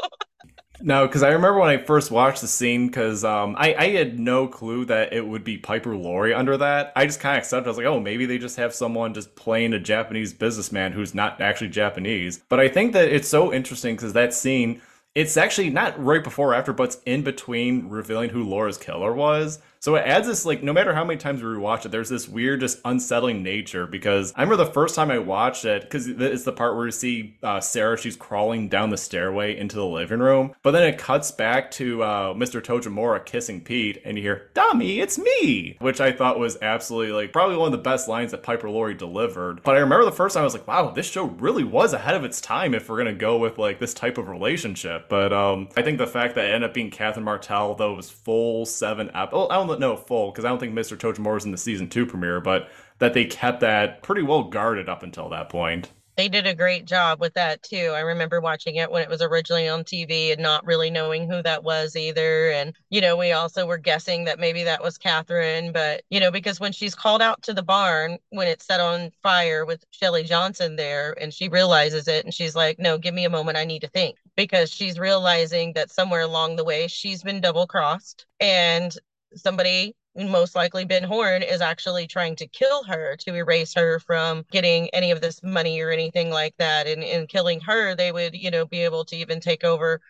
No, 0.80 1.08
because 1.08 1.24
I 1.24 1.30
remember 1.30 1.60
when 1.60 1.70
I 1.70 1.78
first 1.78 2.12
watched 2.12 2.42
the 2.42 2.48
scene, 2.48 2.88
because 2.88 3.24
um, 3.24 3.56
I, 3.58 3.74
I 3.74 3.88
had 3.90 4.20
no 4.20 4.48
clue 4.48 4.86
that 4.86 5.12
it 5.12 5.26
would 5.26 5.44
be 5.44 5.58
Piper 5.58 5.96
Laurie 5.96 6.34
under 6.34 6.56
that. 6.58 6.94
I 6.96 7.06
just 7.06 7.20
kind 7.20 7.36
of 7.38 7.44
accepted. 7.44 7.68
I 7.68 7.72
was 7.72 7.78
like, 7.78 7.88
oh, 7.88 8.00
maybe 8.00 8.26
they 8.26 8.38
just 8.38 8.58
have 8.58 8.76
someone 8.76 9.14
just 9.14 9.36
playing 9.36 9.74
a 9.74 9.80
Japanese 9.80 10.34
businessman 10.34 10.92
who's 10.92 11.16
not 11.16 11.42
actually 11.42 11.70
Japanese. 11.70 12.44
But 12.50 12.60
I 12.60 12.68
think 12.68 12.94
that 12.94 13.10
it's 13.10 13.28
so 13.28 13.52
interesting 13.52 13.96
because 13.96 14.14
that 14.14 14.34
scene, 14.34 14.82
it's 15.16 15.36
actually 15.36 15.72
not 15.72 16.02
right 16.04 16.24
before 16.24 16.52
or 16.52 16.54
after, 16.54 16.74
but 16.74 16.84
it's 16.90 17.02
in 17.06 17.24
between 17.24 17.90
revealing 17.90 18.30
who 18.30 18.44
Laura's 18.44 18.78
killer 18.78 19.14
was. 19.14 19.60
So 19.80 19.96
it 19.96 20.06
adds 20.06 20.28
this, 20.28 20.46
like, 20.46 20.64
no 20.64 20.74
matter 20.74 20.94
how 20.94 21.04
many 21.04 21.18
times 21.18 21.42
we 21.42 21.50
rewatch 21.50 21.86
it, 21.86 21.90
there's 21.92 22.10
this 22.10 22.28
weird, 22.28 22.60
just 22.60 22.80
unsettling 22.86 23.44
nature. 23.44 23.88
Because 23.88 24.34
I 24.36 24.42
remember 24.42 24.64
the 24.64 24.72
first 24.72 24.96
time 24.96 25.12
I 25.12 25.20
watched 25.20 25.66
it, 25.66 25.84
because 25.84 26.08
it's 26.08 26.44
the 26.44 26.52
part 26.52 26.76
where 26.76 26.86
you 26.86 26.92
see 26.92 27.38
uh, 27.44 27.60
Sarah, 27.60 27.98
she's 27.98 28.16
crawling 28.16 28.70
down 28.70 28.90
the 28.90 28.98
stairway 28.98 29.58
into 29.58 29.76
the 29.76 29.86
living 29.86 30.20
room. 30.20 30.54
But 30.64 30.72
then 30.72 30.84
it 30.84 30.98
cuts 30.98 31.32
back 31.32 31.72
to 31.72 32.04
uh, 32.04 32.34
Mr. 32.34 32.62
Tojamura 32.62 33.26
kissing 33.26 33.62
Pete, 33.62 34.02
and 34.06 34.18
you 34.18 34.24
hear, 34.24 34.50
Dummy, 34.54 35.00
it's 35.00 35.18
me! 35.18 35.78
Which 35.80 36.02
I 36.02 36.12
thought 36.12 36.40
was 36.40 36.58
absolutely, 36.62 37.14
like, 37.14 37.34
probably 37.34 37.58
one 37.58 37.68
of 37.68 37.72
the 37.72 37.78
best 37.78 38.08
lines 38.08 38.32
that 38.32 38.44
Piper 38.44 38.70
Laurie 38.70 38.94
delivered. 38.94 39.64
But 39.64 39.76
I 39.76 39.80
remember 39.80 40.06
the 40.06 40.12
first 40.12 40.34
time 40.34 40.42
I 40.42 40.46
was 40.46 40.54
like, 40.54 40.68
wow, 40.68 40.92
this 40.92 41.10
show 41.10 41.26
really 41.26 41.64
was 41.64 41.94
ahead 41.94 42.16
of 42.16 42.24
its 42.24 42.42
time 42.42 42.74
if 42.74 42.90
we're 42.90 42.98
gonna 42.98 43.14
go 43.14 43.38
with, 43.38 43.58
like, 43.58 43.80
this 43.80 43.94
type 43.94 44.18
of 44.18 44.28
relationship. 44.30 45.10
But 45.10 45.34
um, 45.34 45.70
I 45.76 45.82
think 45.82 45.98
the 45.98 46.08
fact 46.08 46.36
that 46.36 46.46
it 46.46 46.54
ended 46.54 46.70
up 46.70 46.74
being 46.74 46.92
Catherine 46.92 47.26
Martell, 47.26 47.76
though 47.76 47.94
was 47.94 48.10
full 48.10 48.66
seven 48.66 49.10
ep- 49.14 49.30
oh, 49.34 49.48
Don't 49.68 49.80
know 49.80 49.96
full, 49.98 50.32
because 50.32 50.46
I 50.46 50.50
don't 50.50 50.60
think 50.60 50.74
Mr. 50.74 50.98
Tojamura 50.98 51.36
was 51.36 51.46
in 51.46 51.52
the 51.52 51.58
season 51.58 51.90
two 51.90 52.06
premiere, 52.06 52.40
but 52.42 52.70
that 53.00 53.14
they 53.14 53.26
kept 53.26 53.60
that 53.62 54.02
pretty 54.02 54.24
well 54.24 54.44
guarded 54.44 54.90
up 54.90 55.04
until 55.04 55.30
that 55.30 55.50
point. 55.50 55.92
they 56.16 56.28
did 56.30 56.48
a 56.48 56.56
great 56.56 56.86
job 56.86 57.20
with 57.22 57.36
that 57.36 57.62
too. 57.62 57.92
I 57.96 58.00
remember 58.00 58.42
watching 58.42 58.78
it 58.78 58.90
when 58.92 59.04
it 59.04 59.10
was 59.10 59.22
originally 59.22 59.68
on 59.70 59.84
TV 59.84 60.32
and 60.34 60.42
not 60.42 60.66
really 60.66 60.90
knowing 60.90 61.30
who 61.30 61.44
that 61.44 61.64
was 61.64 61.96
either. 61.96 62.50
And, 62.52 62.76
you 62.90 63.02
know, 63.02 63.16
we 63.16 63.34
also 63.34 63.68
were 63.68 63.78
guessing 63.78 64.24
that 64.26 64.40
maybe 64.40 64.64
that 64.64 64.82
was 64.84 64.98
Catherine, 64.98 65.72
but, 65.72 66.02
you 66.10 66.20
know, 66.20 66.32
because 66.32 66.60
when 66.60 66.72
she's 66.72 66.96
called 66.96 67.22
out 67.22 67.44
to 67.44 67.54
the 67.54 67.62
barn 67.62 68.18
when 68.30 68.48
it's 68.48 68.66
set 68.66 68.80
on 68.80 69.12
fire 69.22 69.64
with 69.64 69.86
Shelley 69.92 70.24
Johnson 70.24 70.76
there 70.76 71.16
and 71.22 71.32
she 71.34 71.50
realizes 71.50 72.08
it 72.08 72.26
and 72.26 72.34
she's 72.34 72.56
like, 72.56 72.80
no, 72.80 72.98
give 72.98 73.14
me 73.14 73.26
a 73.26 73.30
moment. 73.30 73.58
I 73.58 73.66
need 73.66 73.82
to 73.82 73.90
think. 73.90 74.18
because 74.36 74.72
she's 74.72 74.98
realizing 75.00 75.74
that 75.74 75.92
somewhere 75.92 76.22
along 76.22 76.56
the 76.56 76.64
way 76.64 76.88
she's 76.88 77.22
been 77.24 77.42
double 77.42 77.68
crossed 77.68 78.26
and 78.40 78.96
somebody 79.36 79.96
most 80.16 80.56
likely 80.56 80.84
Ben 80.84 81.04
Horne 81.04 81.44
is 81.44 81.62
actually 81.62 82.08
trying 82.08 82.36
to 82.38 82.48
kill 82.48 82.84
her 82.86 83.16
to 83.18 83.36
erase 83.36 83.74
her 83.76 84.00
from 84.00 84.46
getting 84.52 84.90
any 84.90 85.12
of 85.12 85.22
this 85.22 85.42
money 85.44 85.80
or 85.80 85.92
anything 85.92 86.32
like 86.32 86.56
that. 86.58 86.88
And 86.88 87.04
in 87.04 87.28
killing 87.28 87.60
her, 87.62 87.96
they 87.96 88.12
would, 88.12 88.34
you 88.34 88.50
know, 88.50 88.66
be 88.66 88.84
able 88.84 89.06
to 89.06 89.16
even 89.16 89.40
take 89.40 89.64
over 89.64 90.02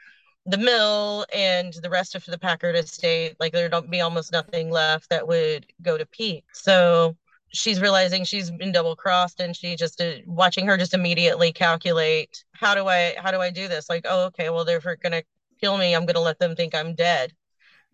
the 0.45 0.57
mill 0.57 1.25
and 1.33 1.73
the 1.73 1.89
rest 1.89 2.15
of 2.15 2.23
the 2.25 2.39
Packard 2.39 2.75
estate. 2.75 3.35
Like 3.39 3.51
there'd 3.51 3.73
be 3.89 4.01
almost 4.01 4.31
nothing 4.31 4.71
left 4.71 5.09
that 5.09 5.27
would 5.27 5.65
go 5.81 5.97
to 5.97 6.05
Pete. 6.05 6.45
So 6.53 7.17
she's 7.49 7.81
realizing 7.81 8.23
she's 8.23 8.49
been 8.49 8.71
double 8.71 8.95
crossed 8.95 9.41
and 9.41 9.55
she 9.55 9.75
just 9.75 10.01
uh, 10.01 10.13
watching 10.25 10.65
her 10.67 10.77
just 10.77 10.93
immediately 10.93 11.51
calculate 11.51 12.43
how 12.53 12.75
do 12.75 12.87
I 12.87 13.15
how 13.17 13.31
do 13.31 13.41
I 13.41 13.49
do 13.49 13.67
this? 13.67 13.89
Like, 13.89 14.05
oh, 14.07 14.25
okay, 14.27 14.49
well 14.49 14.63
they're 14.63 14.79
gonna 15.01 15.23
kill 15.59 15.77
me. 15.77 15.93
I'm 15.93 16.05
gonna 16.05 16.21
let 16.21 16.39
them 16.39 16.55
think 16.55 16.73
I'm 16.73 16.95
dead. 16.95 17.33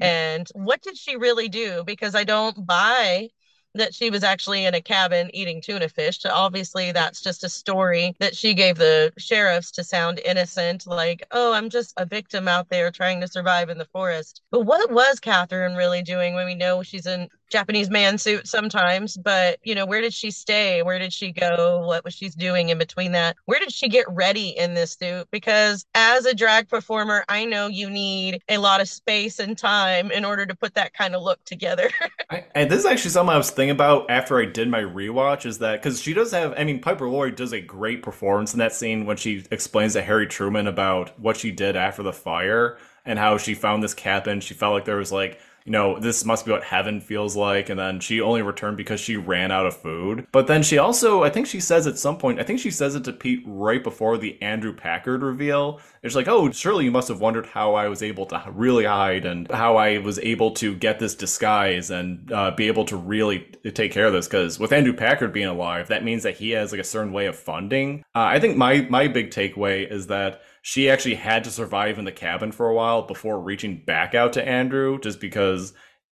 And 0.04 0.48
what 0.54 0.82
did 0.82 0.98
she 0.98 1.16
really 1.16 1.50
do? 1.50 1.84
Because 1.86 2.16
I 2.16 2.24
don't 2.24 2.66
buy 2.66 3.30
that 3.76 3.94
she 3.94 4.10
was 4.10 4.24
actually 4.24 4.66
in 4.66 4.76
a 4.76 4.82
cabin 4.82 5.32
eating 5.34 5.62
tuna 5.62 5.90
fish. 5.90 6.20
So 6.20 6.30
obviously, 6.32 6.92
that's 6.92 7.22
just 7.22 7.44
a 7.44 7.50
story 7.50 8.16
that 8.20 8.36
she 8.36 8.54
gave 8.54 8.78
the 8.78 9.12
sheriffs 9.18 9.72
to 9.72 9.84
sound 9.84 10.22
innocent, 10.24 10.86
like, 10.86 11.26
oh, 11.32 11.54
I'm 11.54 11.70
just 11.70 11.94
a 11.98 12.06
victim 12.06 12.48
out 12.48 12.70
there 12.70 12.92
trying 12.92 13.20
to 13.22 13.28
survive 13.28 13.70
in 13.70 13.78
the 13.78 13.86
forest. 13.86 14.42
But 14.52 14.62
what 14.62 14.92
was 14.92 15.20
Catherine 15.20 15.76
really 15.76 16.04
doing 16.04 16.36
when 16.36 16.46
we 16.46 16.56
know 16.56 16.84
she's 16.84 17.08
in 17.08 17.30
Japanese 17.54 17.92
man 17.92 18.18
suit 18.18 18.48
sometimes, 18.48 19.16
but 19.16 19.60
you 19.62 19.76
know, 19.76 19.86
where 19.86 20.02
did 20.02 20.12
she 20.12 20.32
stay? 20.32 20.82
Where 20.82 20.98
did 20.98 21.14
she 21.14 21.32
go? 21.32 21.86
What 21.86 22.04
was 22.04 22.16
she 22.16 22.30
doing 22.30 22.70
in 22.70 22.80
between 22.80 23.12
that? 23.12 23.36
Where 23.46 23.60
did 23.60 23.72
she 23.72 23.88
get 23.90 24.08
ready 24.10 24.50
in 24.50 24.74
this 24.74 24.94
suit? 24.94 25.28
Because 25.30 25.86
as 25.94 26.26
a 26.26 26.34
drag 26.34 26.68
performer, 26.68 27.24
I 27.30 27.46
know 27.46 27.68
you 27.68 27.92
need 27.92 28.42
a 28.50 28.58
lot 28.58 28.82
of 28.82 28.90
space 28.90 29.38
and 29.38 29.56
time 29.56 30.10
in 30.10 30.26
order 30.26 30.48
to 30.48 30.56
put 30.56 30.74
that 30.74 30.96
kind 30.96 31.14
of 31.14 31.22
look 31.22 31.44
together. 31.46 31.92
I, 32.32 32.44
and 32.56 32.72
this 32.72 32.80
is 32.80 32.86
actually 32.88 33.12
something 33.12 33.36
I 33.36 33.38
was 33.38 33.52
thinking 33.52 33.70
about 33.76 34.10
after 34.10 34.40
I 34.40 34.46
did 34.46 34.68
my 34.68 34.82
rewatch 34.82 35.46
is 35.46 35.60
that 35.60 35.84
because 35.84 36.02
she 36.02 36.16
does 36.16 36.32
have, 36.32 36.56
I 36.58 36.64
mean, 36.64 36.82
Piper 36.82 37.08
Laurie 37.08 37.30
does 37.30 37.54
a 37.54 37.62
great 37.62 38.02
performance 38.02 38.54
in 38.54 38.60
that 38.60 38.74
scene 38.74 39.06
when 39.06 39.18
she 39.18 39.46
explains 39.52 39.94
to 39.94 40.02
Harry 40.02 40.26
Truman 40.26 40.66
about 40.66 41.20
what 41.20 41.38
she 41.38 41.52
did 41.52 41.76
after 41.76 42.02
the 42.02 42.14
fire 42.14 42.80
and 43.06 43.20
how 43.20 43.38
she 43.38 43.54
found 43.54 43.84
this 43.84 43.94
cabin. 43.94 44.40
She 44.40 44.56
felt 44.56 44.74
like 44.74 44.86
there 44.86 44.98
was 44.98 45.12
like 45.12 45.40
you 45.66 45.72
know, 45.72 46.00
this 46.00 46.26
must 46.26 46.46
be 46.46 46.52
what 46.52 46.64
heaven 46.64 47.00
feels 47.00 47.36
like. 47.36 47.70
And 47.70 47.80
then 47.80 48.00
she 48.00 48.22
only 48.22 48.42
returned 48.42 48.78
because 48.78 49.00
she 49.00 49.16
ran 49.16 49.52
out 49.52 49.66
of 49.66 49.76
food. 49.78 50.28
But 50.32 50.48
then 50.48 50.64
she 50.64 50.78
also, 50.78 51.24
I 51.24 51.30
think 51.30 51.48
she 51.48 51.60
says 51.60 51.88
at 51.88 51.98
some 51.98 52.18
point, 52.18 52.40
I 52.40 52.44
think 52.44 52.60
she 52.60 52.72
says 52.72 52.96
it 52.96 53.04
to 53.06 53.14
Pete 53.14 53.44
right 53.46 53.84
before 53.84 54.18
the 54.18 54.42
Andrew 54.42 54.74
Packard 54.74 55.24
reveal. 55.24 55.80
It's 56.02 56.16
like, 56.16 56.28
oh, 56.28 56.52
surely 56.52 56.86
you 56.86 56.92
must 56.92 57.08
have 57.08 57.22
wondered 57.22 57.46
how 57.46 57.76
I 57.76 57.88
was 57.88 58.04
able 58.04 58.26
to 58.28 58.44
really 58.52 58.86
hide 58.86 59.26
and 59.26 59.50
how 59.52 59.78
I 59.78 60.00
was 60.00 60.20
able 60.20 60.52
to 60.52 60.76
get 60.76 61.00
this 61.00 61.16
disguise 61.16 61.92
and 61.92 62.32
uh, 62.32 62.52
be 62.52 62.68
able 62.68 62.86
to 62.86 62.98
really 62.98 63.40
take 63.74 63.92
care 63.92 64.08
of 64.08 64.14
this. 64.14 64.28
Because 64.28 64.60
with 64.60 64.74
Andrew 64.74 64.94
Packard 64.94 65.32
being 65.32 65.48
alive, 65.48 65.88
that 65.88 66.04
means 66.04 66.24
that 66.24 66.36
he 66.36 66.52
has 66.52 66.72
like 66.72 66.82
a 66.82 66.86
certain 66.86 67.14
way 67.14 67.28
of 67.28 67.38
funding. 67.38 68.04
Uh, 68.16 68.20
I 68.20 68.40
think 68.40 68.58
my 68.58 68.82
my 68.90 69.08
big 69.08 69.32
takeaway 69.32 69.90
is 69.90 70.08
that 70.08 70.42
she 70.66 70.90
actually 70.90 71.16
had 71.16 71.44
to 71.44 71.52
survive 71.52 72.00
in 72.00 72.06
the 72.06 72.12
cabin 72.12 72.50
for 72.50 72.70
a 72.70 72.74
while 72.74 73.02
before 73.02 73.38
reaching 73.38 73.84
back 73.86 74.16
out 74.16 74.32
to 74.32 74.48
Andrew, 74.48 74.98
just 74.98 75.20
because 75.20 75.74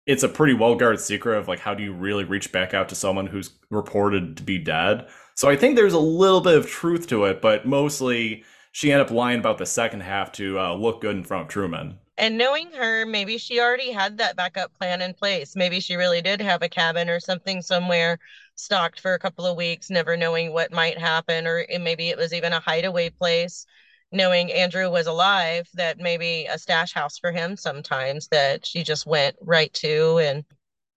it's 0.06 0.22
a 0.22 0.28
pretty 0.28 0.52
well 0.52 0.74
guarded 0.74 1.00
secret 1.00 1.38
of 1.38 1.48
like 1.48 1.60
how 1.60 1.72
do 1.72 1.82
you 1.82 1.94
really 1.94 2.24
reach 2.24 2.52
back 2.52 2.74
out 2.74 2.90
to 2.90 2.94
someone 2.94 3.26
who's 3.26 3.52
reported 3.70 4.36
to 4.36 4.42
be 4.42 4.58
dead. 4.58 5.08
So 5.34 5.48
I 5.48 5.56
think 5.56 5.76
there's 5.76 5.94
a 5.94 5.98
little 5.98 6.42
bit 6.42 6.58
of 6.58 6.68
truth 6.68 7.06
to 7.06 7.24
it, 7.24 7.40
but 7.40 7.66
mostly 7.66 8.44
she 8.72 8.92
ended 8.92 9.06
up 9.06 9.12
lying 9.12 9.38
about 9.38 9.56
the 9.56 9.64
second 9.64 10.02
half 10.02 10.30
to 10.32 10.60
uh, 10.60 10.74
look 10.74 11.00
good 11.00 11.16
in 11.16 11.24
front 11.24 11.44
of 11.44 11.48
Truman. 11.48 11.98
And 12.18 12.36
knowing 12.36 12.70
her, 12.72 13.06
maybe 13.06 13.38
she 13.38 13.60
already 13.60 13.92
had 13.92 14.18
that 14.18 14.36
backup 14.36 14.74
plan 14.74 15.00
in 15.00 15.14
place. 15.14 15.56
Maybe 15.56 15.80
she 15.80 15.96
really 15.96 16.20
did 16.20 16.42
have 16.42 16.60
a 16.60 16.68
cabin 16.68 17.08
or 17.08 17.18
something 17.18 17.62
somewhere 17.62 18.18
stocked 18.56 19.00
for 19.00 19.14
a 19.14 19.18
couple 19.18 19.46
of 19.46 19.56
weeks, 19.56 19.88
never 19.88 20.18
knowing 20.18 20.52
what 20.52 20.70
might 20.70 20.98
happen, 20.98 21.46
or 21.46 21.64
maybe 21.80 22.10
it 22.10 22.18
was 22.18 22.34
even 22.34 22.52
a 22.52 22.60
hideaway 22.60 23.08
place 23.08 23.66
knowing 24.14 24.50
Andrew 24.52 24.90
was 24.90 25.06
alive, 25.06 25.68
that 25.74 25.98
maybe 25.98 26.46
a 26.46 26.58
stash 26.58 26.94
house 26.94 27.18
for 27.18 27.32
him 27.32 27.56
sometimes 27.56 28.28
that 28.28 28.64
she 28.64 28.82
just 28.82 29.06
went 29.06 29.36
right 29.42 29.72
to 29.74 30.18
and 30.18 30.44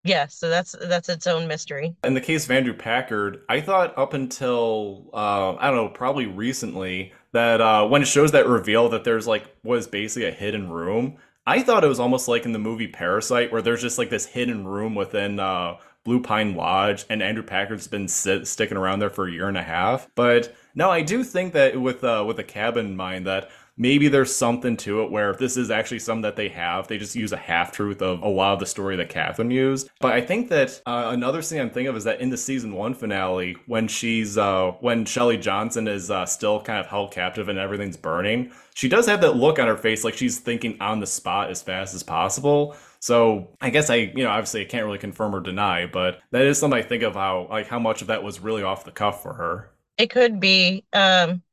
yeah, 0.03 0.27
so 0.27 0.47
that's 0.47 0.73
that's 0.83 1.09
its 1.09 1.27
own 1.27 1.47
mystery. 1.47 1.93
In 2.03 2.13
the 2.13 2.21
case 2.21 2.45
of 2.45 2.51
Andrew 2.51 2.73
Packard, 2.73 3.41
I 3.49 3.59
thought 3.59 3.97
up 3.97 4.13
until 4.13 5.09
uh, 5.13 5.55
I 5.55 5.67
don't 5.67 5.75
know, 5.75 5.89
probably 5.89 6.25
recently, 6.25 7.11
that 7.33 7.59
uh, 7.59 7.85
when 7.87 8.01
it 8.01 8.07
shows 8.07 8.31
that 8.31 8.47
reveal 8.47 8.87
that 8.89 9.03
there's 9.03 9.27
like 9.27 9.53
was 9.63 9.85
basically 9.85 10.29
a 10.29 10.31
hidden 10.31 10.69
room, 10.69 11.17
I 11.45 11.61
thought 11.61 11.83
it 11.83 11.87
was 11.87 11.99
almost 11.99 12.27
like 12.27 12.45
in 12.45 12.53
the 12.53 12.59
movie 12.59 12.87
Parasite, 12.87 13.51
where 13.51 13.61
there's 13.61 13.81
just 13.81 13.97
like 13.97 14.09
this 14.09 14.25
hidden 14.25 14.65
room 14.65 14.95
within 14.95 15.39
uh, 15.39 15.75
Blue 16.05 16.21
Pine 16.21 16.55
Lodge, 16.55 17.05
and 17.09 17.21
Andrew 17.21 17.43
Packard's 17.43 17.87
been 17.87 18.07
sit- 18.07 18.47
sticking 18.47 18.77
around 18.77 18.99
there 18.99 19.09
for 19.09 19.27
a 19.27 19.31
year 19.31 19.49
and 19.49 19.57
a 19.57 19.63
half. 19.63 20.07
But 20.15 20.55
no, 20.77 20.91
I 20.91 21.01
do 21.01 21.23
think 21.23 21.53
that 21.53 21.81
with 21.81 22.03
uh, 22.03 22.23
with 22.27 22.37
a 22.37 22.43
cabin 22.43 22.85
in 22.85 22.95
mind, 22.95 23.25
that 23.25 23.49
maybe 23.77 24.09
there's 24.09 24.33
something 24.33 24.77
to 24.77 25.01
it 25.01 25.09
where 25.09 25.31
if 25.31 25.39
this 25.39 25.57
is 25.57 25.71
actually 25.71 25.97
something 25.97 26.21
that 26.21 26.35
they 26.35 26.49
have, 26.49 26.87
they 26.87 26.99
just 26.99 27.15
use 27.15 27.31
a 27.31 27.37
half 27.37 27.71
truth 27.71 27.99
of 28.03 28.21
a 28.21 28.27
lot 28.27 28.53
of 28.53 28.59
the 28.59 28.65
story 28.67 28.95
that 28.95 29.09
Catherine 29.09 29.49
used. 29.49 29.89
But 29.99 30.13
I 30.13 30.21
think 30.21 30.49
that 30.49 30.79
uh, 30.85 31.09
another 31.11 31.41
thing 31.41 31.59
I'm 31.59 31.71
thinking 31.71 31.87
of 31.87 31.95
is 31.95 32.03
that 32.03 32.21
in 32.21 32.29
the 32.29 32.37
season 32.37 32.75
one 32.75 32.93
finale, 32.93 33.57
when 33.65 33.87
she's 33.87 34.37
uh, 34.37 34.73
when 34.79 35.03
Shelley 35.05 35.37
Johnson 35.37 35.87
is 35.87 36.11
uh, 36.11 36.27
still 36.27 36.61
kind 36.61 36.79
of 36.79 36.85
held 36.85 37.11
captive 37.11 37.49
and 37.49 37.57
everything's 37.57 37.97
burning, 37.97 38.51
she 38.75 38.87
does 38.87 39.07
have 39.07 39.21
that 39.21 39.35
look 39.35 39.57
on 39.57 39.67
her 39.67 39.77
face 39.77 40.03
like 40.03 40.13
she's 40.13 40.37
thinking 40.37 40.79
on 40.79 40.99
the 40.99 41.07
spot 41.07 41.49
as 41.49 41.63
fast 41.63 41.95
as 41.95 42.03
possible. 42.03 42.75
So 42.99 43.49
I 43.61 43.71
guess 43.71 43.89
I, 43.89 43.95
you 43.95 44.23
know, 44.23 44.29
obviously 44.29 44.61
I 44.61 44.65
can't 44.65 44.85
really 44.85 44.99
confirm 44.99 45.33
or 45.33 45.39
deny, 45.39 45.87
but 45.87 46.19
that 46.29 46.45
is 46.45 46.59
something 46.59 46.77
I 46.77 46.83
think 46.83 47.01
of 47.01 47.15
how 47.15 47.47
like 47.49 47.67
how 47.67 47.79
much 47.79 48.03
of 48.03 48.09
that 48.09 48.21
was 48.21 48.39
really 48.39 48.61
off 48.61 48.85
the 48.85 48.91
cuff 48.91 49.23
for 49.23 49.33
her. 49.33 49.71
It 49.97 50.09
could 50.09 50.39
be. 50.39 50.85
Um, 50.93 51.43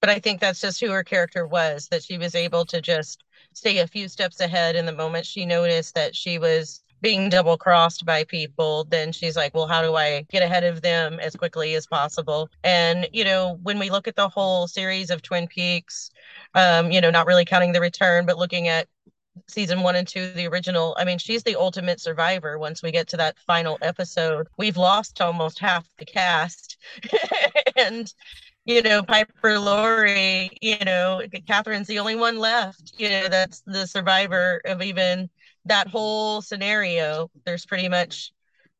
but 0.00 0.10
I 0.10 0.18
think 0.18 0.40
that's 0.40 0.60
just 0.60 0.80
who 0.80 0.90
her 0.90 1.04
character 1.04 1.46
was, 1.46 1.88
that 1.88 2.02
she 2.02 2.16
was 2.18 2.34
able 2.34 2.64
to 2.66 2.80
just 2.80 3.22
stay 3.52 3.78
a 3.78 3.86
few 3.86 4.08
steps 4.08 4.40
ahead. 4.40 4.76
In 4.76 4.86
the 4.86 4.92
moment 4.92 5.26
she 5.26 5.44
noticed 5.44 5.94
that 5.94 6.16
she 6.16 6.38
was 6.38 6.82
being 7.02 7.28
double 7.30 7.56
crossed 7.56 8.04
by 8.04 8.24
people, 8.24 8.84
then 8.84 9.12
she's 9.12 9.36
like, 9.36 9.54
well, 9.54 9.66
how 9.66 9.82
do 9.82 9.96
I 9.96 10.22
get 10.30 10.42
ahead 10.42 10.64
of 10.64 10.82
them 10.82 11.18
as 11.20 11.34
quickly 11.36 11.74
as 11.74 11.86
possible? 11.86 12.48
And, 12.62 13.08
you 13.12 13.24
know, 13.24 13.58
when 13.62 13.78
we 13.78 13.90
look 13.90 14.06
at 14.08 14.16
the 14.16 14.28
whole 14.28 14.66
series 14.68 15.10
of 15.10 15.22
Twin 15.22 15.46
Peaks, 15.48 16.10
um, 16.54 16.90
you 16.90 17.00
know, 17.00 17.10
not 17.10 17.26
really 17.26 17.44
counting 17.44 17.72
the 17.72 17.80
return, 17.80 18.26
but 18.26 18.38
looking 18.38 18.68
at 18.68 18.86
season 19.48 19.82
one 19.82 19.96
and 19.96 20.06
two, 20.06 20.32
the 20.32 20.46
original. 20.46 20.94
I 20.98 21.04
mean, 21.04 21.18
she's 21.18 21.42
the 21.42 21.58
ultimate 21.58 22.00
survivor 22.00 22.58
once 22.58 22.82
we 22.82 22.90
get 22.90 23.08
to 23.08 23.16
that 23.18 23.38
final 23.46 23.78
episode. 23.82 24.48
We've 24.56 24.76
lost 24.76 25.20
almost 25.20 25.58
half 25.58 25.88
the 25.98 26.04
cast. 26.04 26.76
and, 27.76 28.12
you 28.64 28.82
know, 28.82 29.02
Piper 29.02 29.58
Laurie, 29.58 30.50
you 30.60 30.78
know, 30.84 31.22
Catherine's 31.46 31.86
the 31.86 31.98
only 31.98 32.16
one 32.16 32.38
left, 32.38 32.92
you 32.98 33.08
know, 33.08 33.28
that's 33.28 33.62
the 33.66 33.86
survivor 33.86 34.60
of 34.64 34.82
even 34.82 35.28
that 35.64 35.88
whole 35.88 36.42
scenario. 36.42 37.30
There's 37.44 37.66
pretty 37.66 37.88
much 37.88 38.32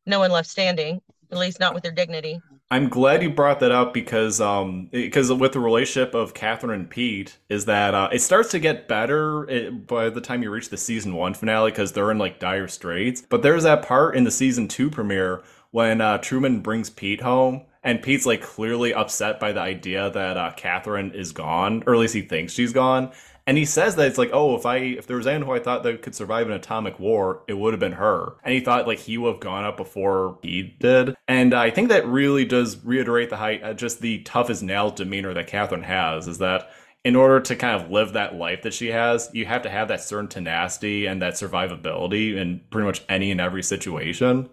no 0.07 0.19
one 0.21 0.31
left 0.31 0.49
standing, 0.49 1.01
at 1.31 1.39
least 1.39 1.61
not 1.61 1.75
with 1.75 1.83
their 1.83 1.93
dignity. 1.93 2.41
I'm 2.73 2.89
glad 2.89 3.21
you 3.23 3.31
brought 3.31 3.59
that 3.61 3.73
up 3.73 3.93
because 3.93 4.41
um 4.41 4.89
because 4.93 5.33
with 5.33 5.53
the 5.53 5.61
relationship 5.61 6.15
of 6.15 6.35
Catherine 6.35 6.73
and 6.73 6.89
Pete 6.89 7.37
is 7.49 7.65
that 7.65 7.95
uh, 7.95 8.09
it 8.13 8.21
starts 8.21 8.53
to 8.53 8.61
get 8.61 8.87
better 8.87 9.51
eh, 9.51 9.71
by 9.71 10.09
the 10.09 10.21
time 10.21 10.45
you 10.45 10.53
reach 10.53 10.69
the 10.69 10.77
season 10.77 11.17
one 11.17 11.35
finale 11.35 11.73
because 11.73 11.93
they're 11.93 12.13
in 12.13 12.19
like 12.19 12.39
dire 12.39 12.69
straits. 12.69 13.23
But 13.29 13.43
there's 13.43 13.65
that 13.65 13.83
part 13.83 14.15
in 14.15 14.23
the 14.23 14.31
season 14.31 14.69
two 14.69 14.89
premiere 14.89 15.43
when 15.73 16.01
uh, 16.01 16.19
Truman 16.19 16.61
brings 16.61 16.91
Pete 16.91 17.23
home 17.23 17.65
and 17.83 18.03
Pete's 18.03 18.27
like 18.27 18.43
clearly 18.43 18.95
upset 18.95 19.41
by 19.41 19.51
the 19.53 19.61
idea 19.61 20.11
that 20.11 20.37
uh, 20.37 20.53
Catherine 20.57 21.13
is 21.13 21.33
gone, 21.33 21.83
or 21.87 21.95
at 21.95 22.01
least 22.01 22.15
he 22.15 22.23
thinks 22.23 22.53
she's 22.53 22.73
gone. 22.73 23.11
And 23.47 23.57
he 23.57 23.65
says 23.65 23.97
that 23.97 24.07
it's 24.07 24.19
like, 24.19 24.31
oh, 24.33 24.57
if 24.57 24.67
I 24.67 24.77
if 24.77 25.07
there 25.07 25.17
was 25.17 25.27
anyone 25.27 25.47
who 25.47 25.55
I 25.55 25.61
thought 25.61 25.83
that 25.83 26.03
could 26.03 26.15
survive 26.15 26.47
an 26.47 26.53
atomic 26.53 26.99
war, 26.99 27.43
it 27.49 27.55
would 27.55 27.73
have 27.73 27.81
been 27.81 27.93
her. 27.93 28.35
And 28.45 28.55
he 28.55 28.61
thought 28.61 28.87
like 28.87 28.99
he 28.99 29.19
would 29.19 29.33
have 29.33 29.41
gone 29.41 29.65
up 29.65 29.77
before 29.77 30.39
he 30.43 30.75
did. 30.79 31.17
And 31.27 31.55
I 31.55 31.71
think 31.71 31.89
that 31.89 32.07
really 32.07 32.45
does 32.45 32.83
reiterate 32.85 33.31
the 33.31 33.37
height, 33.37 33.63
uh, 33.63 33.75
just 33.75 34.01
the 34.01 34.21
tough 34.21 34.51
as 34.51 34.63
nails 34.63 34.95
demeanor 34.95 35.35
that 35.35 35.47
Catherine 35.47 35.83
has. 35.83 36.29
Is 36.29 36.39
that 36.39 36.71
in 37.05 37.17
order 37.17 37.41
to 37.41 37.57
kind 37.57 37.81
of 37.81 37.91
live 37.91 38.13
that 38.13 38.35
life 38.35 38.63
that 38.63 38.75
she 38.75 38.89
has, 38.89 39.31
you 39.33 39.47
have 39.47 39.63
to 39.63 39.71
have 39.71 39.89
that 39.89 40.03
certain 40.03 40.29
tenacity 40.29 41.07
and 41.07 41.23
that 41.23 41.35
survivability 41.35 42.37
in 42.37 42.61
pretty 42.71 42.87
much 42.87 43.03
any 43.09 43.31
and 43.31 43.41
every 43.41 43.63
situation. 43.63 44.49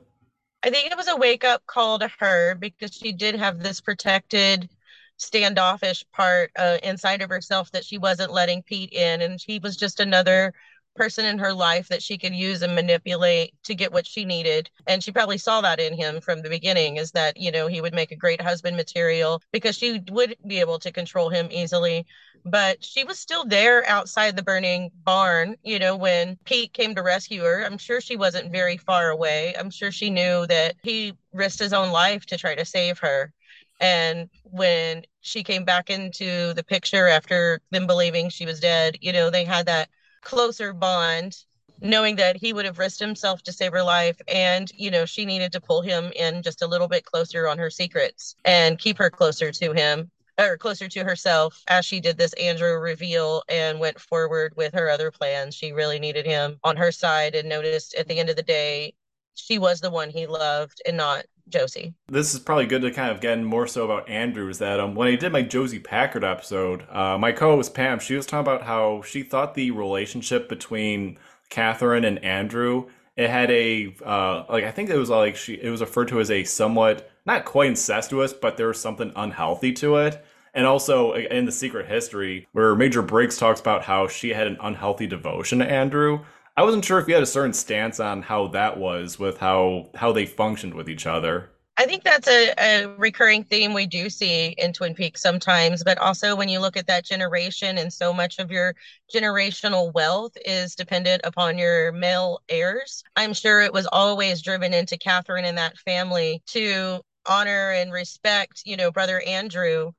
I 0.64 0.70
think 0.70 0.90
it 0.90 0.98
was 0.98 1.08
a 1.08 1.16
wake 1.16 1.44
up 1.44 1.66
call 1.68 2.00
to 2.00 2.10
her 2.20 2.56
because 2.56 2.94
she 2.94 3.12
did 3.12 3.36
have 3.36 3.60
this 3.60 3.80
protected 3.82 4.70
standoffish 5.18 6.04
part 6.14 6.52
uh, 6.58 6.78
inside 6.84 7.22
of 7.22 7.30
herself 7.30 7.72
that 7.72 7.86
she 7.86 7.98
wasn't 7.98 8.32
letting 8.32 8.64
Pete 8.64 8.94
in, 8.94 9.22
and 9.22 9.40
he 9.46 9.60
was 9.60 9.76
just 9.76 10.00
another 10.00 10.54
person 10.98 11.26
in 11.26 11.38
her 11.38 11.54
life 11.54 11.88
that 11.88 12.02
she 12.02 12.18
could 12.18 12.34
use 12.34 12.62
and 12.64 12.74
manipulate 12.74 13.54
to 13.64 13.76
get 13.76 13.94
what 13.94 14.06
she 14.06 14.26
needed. 14.26 14.70
And 14.88 15.04
she 15.04 15.12
probably 15.12 15.38
saw 15.38 15.62
that 15.62 15.80
in 15.80 15.94
him 15.96 16.20
from 16.20 16.42
the 16.42 16.50
beginning 16.50 16.98
is 16.98 17.12
that, 17.12 17.38
you 17.38 17.52
know, 17.52 17.68
he 17.68 17.82
would 17.82 17.94
make 17.94 18.12
a 18.12 18.16
great 18.16 18.42
husband 18.42 18.76
material 18.76 19.42
because 19.52 19.78
she 19.78 20.02
would 20.10 20.36
be 20.48 20.60
able 20.60 20.80
to 20.80 20.92
control 20.92 21.30
him 21.30 21.48
easily. 21.52 22.06
But 22.46 22.84
she 22.84 23.04
was 23.04 23.20
still 23.20 23.46
there 23.46 23.88
outside 23.88 24.36
the 24.36 24.44
burning 24.44 24.90
barn, 25.04 25.56
you 25.64 25.80
know, 25.80 25.96
when 25.96 26.38
Pete 26.46 26.74
came 26.74 26.96
to 26.96 27.04
rescue 27.04 27.44
her. 27.44 27.64
I'm 27.64 27.78
sure 27.78 28.02
she 28.02 28.16
wasn't 28.16 28.52
very 28.52 28.78
far 28.78 29.10
away. 29.10 29.54
I'm 29.58 29.70
sure 29.70 29.92
she 29.92 30.10
knew 30.10 30.48
that 30.48 30.76
he 30.82 31.14
risked 31.34 31.60
his 31.60 31.74
own 31.74 31.92
life 31.92 32.26
to 32.28 32.38
try 32.38 32.56
to 32.56 32.66
save 32.66 33.00
her. 33.00 33.34
And 33.80 34.30
when 34.44 35.04
she 35.22 35.44
came 35.44 35.64
back 35.64 35.90
into 35.90 36.54
the 36.54 36.64
picture 36.64 37.08
after 37.08 37.62
them 37.72 37.88
believing 37.88 38.30
she 38.30 38.46
was 38.46 38.60
dead, 38.60 38.98
you 39.02 39.14
know, 39.14 39.30
they 39.30 39.44
had 39.44 39.66
that 39.68 39.90
closer 40.22 40.74
bond, 40.74 41.38
knowing 41.82 42.16
that 42.16 42.38
he 42.38 42.54
would 42.54 42.66
have 42.66 42.80
risked 42.80 43.00
himself 43.00 43.44
to 43.44 43.54
save 43.54 43.72
her 43.72 43.84
life. 43.84 44.20
And, 44.28 44.72
you 44.76 44.90
know, 44.90 45.06
she 45.06 45.26
needed 45.26 45.52
to 45.52 45.62
pull 45.62 45.82
him 45.82 46.12
in 46.16 46.42
just 46.42 46.62
a 46.62 46.68
little 46.68 46.88
bit 46.88 47.06
closer 47.06 47.48
on 47.48 47.60
her 47.60 47.70
secrets 47.70 48.36
and 48.46 48.80
keep 48.80 48.98
her 48.98 49.10
closer 49.10 49.52
to 49.52 49.74
him 49.74 50.10
or 50.40 50.58
closer 50.58 50.88
to 50.88 51.04
herself 51.04 51.64
as 51.68 51.86
she 51.86 52.00
did 52.00 52.18
this 52.18 52.34
Andrew 52.34 52.78
reveal 52.78 53.44
and 53.50 53.80
went 53.80 54.00
forward 54.00 54.54
with 54.56 54.74
her 54.74 54.90
other 54.90 55.12
plans. 55.12 55.56
She 55.56 55.72
really 55.72 56.00
needed 56.00 56.26
him 56.26 56.60
on 56.64 56.78
her 56.78 56.92
side 56.92 57.36
and 57.36 57.50
noticed 57.50 57.96
at 57.96 58.08
the 58.08 58.20
end 58.20 58.30
of 58.30 58.36
the 58.36 58.44
day, 58.44 58.94
she 59.34 59.60
was 59.60 59.82
the 59.82 59.92
one 59.92 60.10
he 60.10 60.28
loved 60.28 60.82
and 60.86 60.98
not 60.98 61.26
Josie. 61.50 61.94
This 62.08 62.34
is 62.34 62.40
probably 62.40 62.66
good 62.66 62.82
to 62.82 62.92
kind 62.92 63.12
of 63.12 63.22
get 63.22 63.38
in 63.38 63.46
more 63.46 63.68
so 63.68 63.86
about 63.86 64.10
Andrew. 64.10 64.50
Is 64.50 64.60
that 64.60 64.80
um, 64.80 64.96
when 64.96 65.08
I 65.08 65.16
did 65.16 65.32
my 65.32 65.42
Josie 65.42 65.80
Packard 65.80 66.24
episode, 66.24 66.86
uh, 66.90 67.18
my 67.18 67.32
co-host 67.32 67.74
Pam, 67.74 68.00
she 68.00 68.16
was 68.16 68.26
talking 68.26 68.52
about 68.52 68.64
how 68.64 69.02
she 69.02 69.24
thought 69.24 69.56
the 69.56 69.72
relationship 69.72 70.50
between 70.50 71.18
Catherine 71.50 72.04
and 72.04 72.24
Andrew 72.24 72.88
it 73.18 73.32
had 73.32 73.50
a 73.50 73.96
uh, 74.06 74.44
like 74.48 74.64
I 74.64 74.72
think 74.72 74.90
it 74.90 74.98
was 74.98 75.10
like 75.10 75.36
she 75.36 75.56
it 75.56 75.72
was 75.72 75.82
referred 75.82 76.08
to 76.10 76.20
as 76.20 76.32
a 76.32 76.44
somewhat 76.44 77.10
not 77.26 77.44
quite 77.46 77.70
incestuous, 77.70 78.32
but 78.32 78.56
there 78.56 78.68
was 78.68 78.80
something 78.80 79.12
unhealthy 79.16 79.74
to 79.74 79.98
it. 79.98 80.24
And 80.54 80.66
also 80.66 81.14
in 81.14 81.46
the 81.46 81.52
Secret 81.52 81.88
History, 81.88 82.48
where 82.52 82.74
Major 82.74 83.02
Briggs 83.02 83.38
talks 83.38 83.60
about 83.60 83.84
how 83.84 84.08
she 84.08 84.30
had 84.30 84.48
an 84.48 84.58
unhealthy 84.62 85.06
devotion 85.06 85.60
to 85.60 85.70
Andrew. 85.70 86.24
I 86.58 86.64
wasn't 86.64 86.84
sure 86.84 86.98
if 86.98 87.08
you 87.08 87.14
had 87.14 87.22
a 87.22 87.28
certain 87.28 87.54
stance 87.54 88.00
on 88.00 88.24
how 88.24 88.48
that 88.48 88.78
was 88.78 89.20
with 89.20 89.38
how 89.38 89.92
how 89.94 90.12
they 90.12 90.26
functioned 90.26 90.74
with 90.74 90.90
each 90.90 91.06
other. 91.06 91.52
I 91.80 91.86
think 91.86 92.04
that's 92.04 92.28
a, 92.28 92.54
a 92.58 92.88
recurring 92.98 93.44
theme 93.44 93.76
we 93.76 93.86
do 93.86 94.10
see 94.10 94.56
in 94.58 94.74
Twin 94.74 94.96
Peaks 94.96 95.22
sometimes, 95.22 95.84
but 95.84 96.00
also 96.00 96.36
when 96.36 96.50
you 96.50 96.60
look 96.60 96.76
at 96.76 96.88
that 96.88 97.06
generation 97.06 97.78
and 97.78 97.94
so 97.94 98.12
much 98.12 98.40
of 98.40 98.50
your 98.50 98.74
generational 99.14 99.94
wealth 99.94 100.36
is 100.44 100.74
dependent 100.74 101.22
upon 101.24 101.60
your 101.60 101.92
male 101.92 102.42
heirs. 102.50 103.04
I'm 103.16 103.36
sure 103.36 103.62
it 103.62 103.72
was 103.74 103.88
always 103.92 104.42
driven 104.42 104.74
into 104.74 104.98
Catherine 104.98 105.46
and 105.46 105.60
that 105.60 105.78
family 105.78 106.42
to 106.48 107.02
honor 107.28 107.74
and 107.74 107.92
respect, 107.92 108.64
you 108.66 108.76
know, 108.76 108.90
brother 108.90 109.22
Andrew 109.28 109.92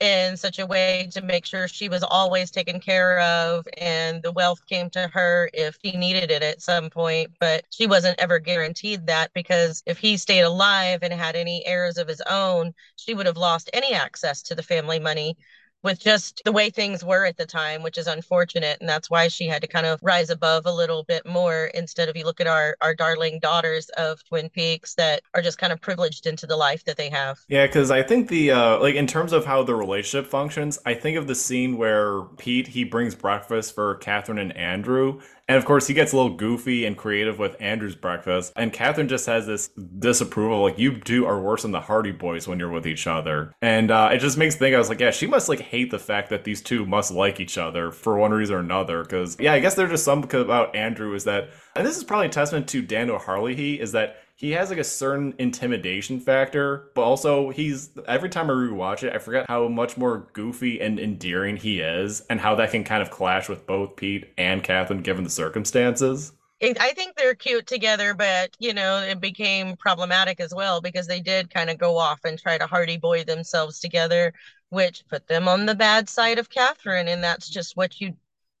in 0.00 0.36
such 0.36 0.58
a 0.58 0.66
way 0.66 1.08
to 1.12 1.20
make 1.22 1.44
sure 1.44 1.68
she 1.68 1.88
was 1.88 2.02
always 2.02 2.50
taken 2.50 2.80
care 2.80 3.20
of 3.20 3.66
and 3.78 4.22
the 4.22 4.32
wealth 4.32 4.64
came 4.66 4.88
to 4.90 5.08
her 5.08 5.50
if 5.52 5.76
he 5.82 5.96
needed 5.96 6.30
it 6.30 6.42
at 6.42 6.62
some 6.62 6.88
point. 6.90 7.30
But 7.40 7.64
she 7.70 7.86
wasn't 7.86 8.18
ever 8.18 8.38
guaranteed 8.38 9.06
that 9.06 9.32
because 9.34 9.82
if 9.86 9.98
he 9.98 10.16
stayed 10.16 10.40
alive 10.42 11.00
and 11.02 11.12
had 11.12 11.36
any 11.36 11.66
heirs 11.66 11.98
of 11.98 12.08
his 12.08 12.22
own 12.22 12.74
she 12.96 13.14
would 13.14 13.26
have 13.26 13.36
lost 13.36 13.70
any 13.74 13.92
access 13.94 14.42
to 14.44 14.54
the 14.54 14.62
family 14.62 14.98
money 14.98 15.36
with 15.82 15.98
just 15.98 16.42
the 16.44 16.52
way 16.52 16.70
things 16.70 17.04
were 17.04 17.24
at 17.24 17.36
the 17.36 17.46
time, 17.46 17.82
which 17.82 17.98
is 17.98 18.06
unfortunate. 18.06 18.78
And 18.80 18.88
that's 18.88 19.10
why 19.10 19.28
she 19.28 19.46
had 19.46 19.62
to 19.62 19.68
kind 19.68 19.86
of 19.86 19.98
rise 20.02 20.30
above 20.30 20.66
a 20.66 20.72
little 20.72 21.04
bit 21.04 21.26
more 21.26 21.70
instead 21.74 22.08
of 22.08 22.16
you 22.16 22.24
look 22.24 22.40
at 22.40 22.46
our, 22.46 22.76
our 22.80 22.94
darling 22.94 23.38
daughters 23.40 23.88
of 23.90 24.22
Twin 24.24 24.48
Peaks 24.50 24.94
that 24.94 25.22
are 25.34 25.42
just 25.42 25.58
kind 25.58 25.72
of 25.72 25.80
privileged 25.80 26.26
into 26.26 26.46
the 26.46 26.56
life 26.56 26.84
that 26.84 26.96
they 26.96 27.08
have. 27.08 27.38
Yeah, 27.48 27.66
because 27.66 27.90
I 27.90 28.02
think 28.02 28.28
the, 28.28 28.50
uh, 28.50 28.78
like, 28.78 28.94
in 28.94 29.06
terms 29.06 29.32
of 29.32 29.44
how 29.44 29.62
the 29.62 29.74
relationship 29.74 30.30
functions, 30.30 30.78
I 30.84 30.94
think 30.94 31.16
of 31.16 31.26
the 31.26 31.34
scene 31.34 31.76
where 31.76 32.22
Pete, 32.38 32.68
he 32.68 32.84
brings 32.84 33.14
breakfast 33.14 33.74
for 33.74 33.94
Catherine 33.96 34.38
and 34.38 34.56
Andrew. 34.56 35.20
And 35.50 35.56
of 35.56 35.64
course, 35.64 35.88
he 35.88 35.94
gets 35.94 36.12
a 36.12 36.16
little 36.16 36.36
goofy 36.36 36.84
and 36.84 36.96
creative 36.96 37.40
with 37.40 37.56
Andrew's 37.58 37.96
breakfast. 37.96 38.52
And 38.54 38.72
Catherine 38.72 39.08
just 39.08 39.26
has 39.26 39.48
this 39.48 39.66
disapproval, 39.98 40.62
like, 40.62 40.78
you 40.78 41.00
two 41.00 41.26
are 41.26 41.40
worse 41.40 41.62
than 41.62 41.72
the 41.72 41.80
Hardy 41.80 42.12
Boys 42.12 42.46
when 42.46 42.60
you're 42.60 42.70
with 42.70 42.86
each 42.86 43.08
other. 43.08 43.52
And 43.60 43.90
uh, 43.90 44.10
it 44.12 44.18
just 44.18 44.38
makes 44.38 44.54
me 44.54 44.60
think, 44.60 44.76
I 44.76 44.78
was 44.78 44.88
like, 44.88 45.00
yeah, 45.00 45.10
she 45.10 45.26
must, 45.26 45.48
like, 45.48 45.58
hate 45.58 45.90
the 45.90 45.98
fact 45.98 46.30
that 46.30 46.44
these 46.44 46.62
two 46.62 46.86
must 46.86 47.10
like 47.10 47.40
each 47.40 47.58
other 47.58 47.90
for 47.90 48.16
one 48.16 48.30
reason 48.30 48.54
or 48.54 48.60
another. 48.60 49.02
Because, 49.02 49.36
yeah, 49.40 49.52
I 49.52 49.58
guess 49.58 49.74
there's 49.74 49.90
just 49.90 50.04
something 50.04 50.40
about 50.40 50.76
Andrew 50.76 51.16
is 51.16 51.24
that, 51.24 51.48
and 51.74 51.84
this 51.84 51.96
is 51.96 52.04
probably 52.04 52.26
a 52.26 52.30
testament 52.30 52.68
to 52.68 52.80
Dan 52.80 53.10
O'Herlihy. 53.10 53.56
He 53.56 53.80
is 53.80 53.90
that 53.90 54.18
he 54.40 54.52
has 54.52 54.70
like 54.70 54.78
a 54.78 54.84
certain 54.84 55.34
intimidation 55.38 56.18
factor, 56.18 56.90
but 56.94 57.02
also 57.02 57.50
he's 57.50 57.90
every 58.08 58.30
time 58.30 58.48
I 58.48 58.54
rewatch 58.54 59.02
it, 59.02 59.14
I 59.14 59.18
forget 59.18 59.44
how 59.46 59.68
much 59.68 59.98
more 59.98 60.30
goofy 60.32 60.80
and 60.80 60.98
endearing 60.98 61.58
he 61.58 61.80
is, 61.80 62.22
and 62.30 62.40
how 62.40 62.54
that 62.54 62.70
can 62.70 62.82
kind 62.82 63.02
of 63.02 63.10
clash 63.10 63.50
with 63.50 63.66
both 63.66 63.96
Pete 63.96 64.32
and 64.38 64.62
Catherine 64.62 65.02
given 65.02 65.24
the 65.24 65.30
circumstances. 65.30 66.32
I 66.62 66.92
think 66.92 67.16
they're 67.16 67.34
cute 67.34 67.66
together, 67.66 68.14
but 68.14 68.56
you 68.58 68.72
know, 68.72 68.98
it 69.02 69.20
became 69.20 69.76
problematic 69.76 70.40
as 70.40 70.54
well 70.54 70.80
because 70.80 71.06
they 71.06 71.20
did 71.20 71.52
kind 71.52 71.68
of 71.68 71.76
go 71.76 71.98
off 71.98 72.20
and 72.24 72.38
try 72.38 72.56
to 72.56 72.66
Hardy 72.66 72.96
Boy 72.96 73.24
themselves 73.24 73.78
together, 73.78 74.32
which 74.70 75.06
put 75.08 75.26
them 75.26 75.48
on 75.48 75.66
the 75.66 75.74
bad 75.74 76.08
side 76.08 76.38
of 76.38 76.48
Catherine, 76.48 77.08
and 77.08 77.22
that's 77.22 77.50
just 77.50 77.76
what 77.76 78.00
you 78.00 78.16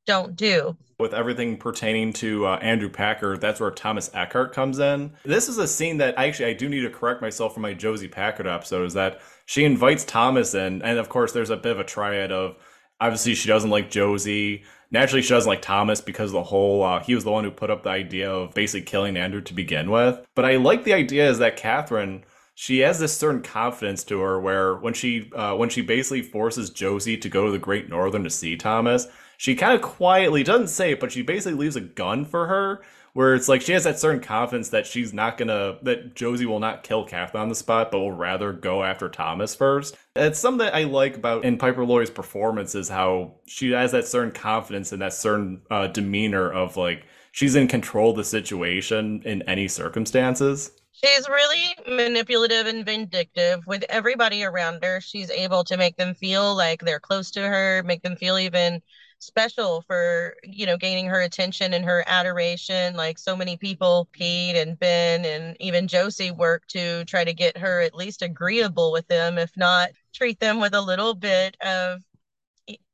don't 0.06 0.36
do. 0.36 0.76
With 0.98 1.14
everything 1.14 1.56
pertaining 1.56 2.12
to 2.14 2.46
uh, 2.46 2.56
Andrew 2.56 2.90
Packard, 2.90 3.40
that's 3.40 3.60
where 3.60 3.70
Thomas 3.70 4.10
Eckhardt 4.12 4.52
comes 4.52 4.78
in. 4.78 5.12
This 5.24 5.48
is 5.48 5.58
a 5.58 5.66
scene 5.66 5.96
that 5.98 6.14
actually 6.18 6.50
I 6.50 6.52
do 6.52 6.68
need 6.68 6.80
to 6.82 6.90
correct 6.90 7.22
myself 7.22 7.54
from 7.54 7.62
my 7.62 7.72
Josie 7.72 8.08
Packard 8.08 8.46
episode. 8.46 8.84
Is 8.84 8.94
that 8.94 9.20
she 9.46 9.64
invites 9.64 10.04
Thomas 10.04 10.54
in, 10.54 10.82
and 10.82 10.98
of 10.98 11.08
course 11.08 11.32
there's 11.32 11.50
a 11.50 11.56
bit 11.56 11.72
of 11.72 11.80
a 11.80 11.84
triad 11.84 12.32
of 12.32 12.56
obviously 13.00 13.34
she 13.34 13.48
doesn't 13.48 13.70
like 13.70 13.90
Josie. 13.90 14.64
Naturally, 14.90 15.22
she 15.22 15.30
doesn't 15.30 15.48
like 15.48 15.62
Thomas 15.62 16.00
because 16.00 16.32
the 16.32 16.42
whole 16.42 16.82
uh, 16.82 17.00
he 17.00 17.14
was 17.14 17.24
the 17.24 17.30
one 17.30 17.44
who 17.44 17.50
put 17.50 17.70
up 17.70 17.82
the 17.82 17.90
idea 17.90 18.30
of 18.30 18.52
basically 18.54 18.84
killing 18.84 19.16
Andrew 19.16 19.40
to 19.40 19.54
begin 19.54 19.90
with. 19.90 20.20
But 20.34 20.44
I 20.44 20.56
like 20.56 20.84
the 20.84 20.92
idea 20.94 21.30
is 21.30 21.38
that 21.38 21.56
Catherine 21.56 22.24
she 22.60 22.80
has 22.80 22.98
this 22.98 23.16
certain 23.16 23.40
confidence 23.40 24.04
to 24.04 24.20
her 24.20 24.38
where 24.38 24.76
when 24.76 24.92
she 24.92 25.30
uh, 25.34 25.54
when 25.56 25.70
she 25.70 25.80
basically 25.80 26.20
forces 26.20 26.68
Josie 26.68 27.16
to 27.16 27.28
go 27.30 27.46
to 27.46 27.52
the 27.52 27.58
Great 27.58 27.88
Northern 27.88 28.22
to 28.24 28.28
see 28.28 28.54
Thomas, 28.54 29.06
she 29.40 29.54
kind 29.54 29.72
of 29.72 29.80
quietly 29.80 30.42
doesn't 30.42 30.68
say 30.68 30.92
it, 30.92 31.00
but 31.00 31.10
she 31.10 31.22
basically 31.22 31.58
leaves 31.58 31.74
a 31.74 31.80
gun 31.80 32.26
for 32.26 32.46
her. 32.48 32.82
Where 33.14 33.34
it's 33.34 33.48
like 33.48 33.62
she 33.62 33.72
has 33.72 33.84
that 33.84 33.98
certain 33.98 34.20
confidence 34.20 34.68
that 34.68 34.86
she's 34.86 35.14
not 35.14 35.38
gonna 35.38 35.78
that 35.82 36.14
Josie 36.14 36.44
will 36.44 36.60
not 36.60 36.82
kill 36.82 37.06
Catherine 37.06 37.42
on 37.42 37.48
the 37.48 37.54
spot, 37.54 37.90
but 37.90 38.00
will 38.00 38.12
rather 38.12 38.52
go 38.52 38.84
after 38.84 39.08
Thomas 39.08 39.54
first. 39.54 39.96
It's 40.14 40.38
something 40.38 40.66
that 40.66 40.74
I 40.74 40.84
like 40.84 41.16
about 41.16 41.46
in 41.46 41.56
Piper 41.56 41.86
Laurie's 41.86 42.10
performance 42.10 42.74
is 42.74 42.90
how 42.90 43.36
she 43.46 43.70
has 43.70 43.92
that 43.92 44.06
certain 44.06 44.30
confidence 44.30 44.92
and 44.92 45.00
that 45.00 45.14
certain 45.14 45.62
uh, 45.70 45.86
demeanor 45.86 46.52
of 46.52 46.76
like 46.76 47.06
she's 47.32 47.56
in 47.56 47.66
control 47.66 48.10
of 48.10 48.18
the 48.18 48.24
situation 48.24 49.22
in 49.24 49.40
any 49.48 49.68
circumstances. 49.68 50.70
She's 51.02 51.28
really 51.28 51.76
manipulative 51.86 52.66
and 52.66 52.84
vindictive 52.84 53.66
with 53.66 53.84
everybody 53.88 54.44
around 54.44 54.84
her. 54.84 55.00
She's 55.00 55.30
able 55.30 55.64
to 55.64 55.76
make 55.78 55.96
them 55.96 56.14
feel 56.14 56.54
like 56.54 56.82
they're 56.82 57.00
close 57.00 57.30
to 57.32 57.40
her, 57.40 57.82
make 57.84 58.02
them 58.02 58.16
feel 58.16 58.38
even 58.38 58.82
special 59.20 59.82
for 59.82 60.34
you 60.42 60.64
know 60.64 60.78
gaining 60.78 61.06
her 61.06 61.20
attention 61.20 61.74
and 61.74 61.84
her 61.84 62.02
adoration 62.06 62.96
like 62.96 63.18
so 63.18 63.36
many 63.36 63.54
people 63.56 64.08
pete 64.12 64.56
and 64.56 64.78
ben 64.78 65.26
and 65.26 65.56
even 65.60 65.86
josie 65.86 66.30
work 66.30 66.66
to 66.66 67.04
try 67.04 67.22
to 67.22 67.34
get 67.34 67.58
her 67.58 67.82
at 67.82 67.94
least 67.94 68.22
agreeable 68.22 68.90
with 68.92 69.06
them 69.08 69.36
if 69.36 69.54
not 69.58 69.90
treat 70.14 70.40
them 70.40 70.58
with 70.58 70.72
a 70.72 70.80
little 70.80 71.14
bit 71.14 71.54
of 71.60 72.00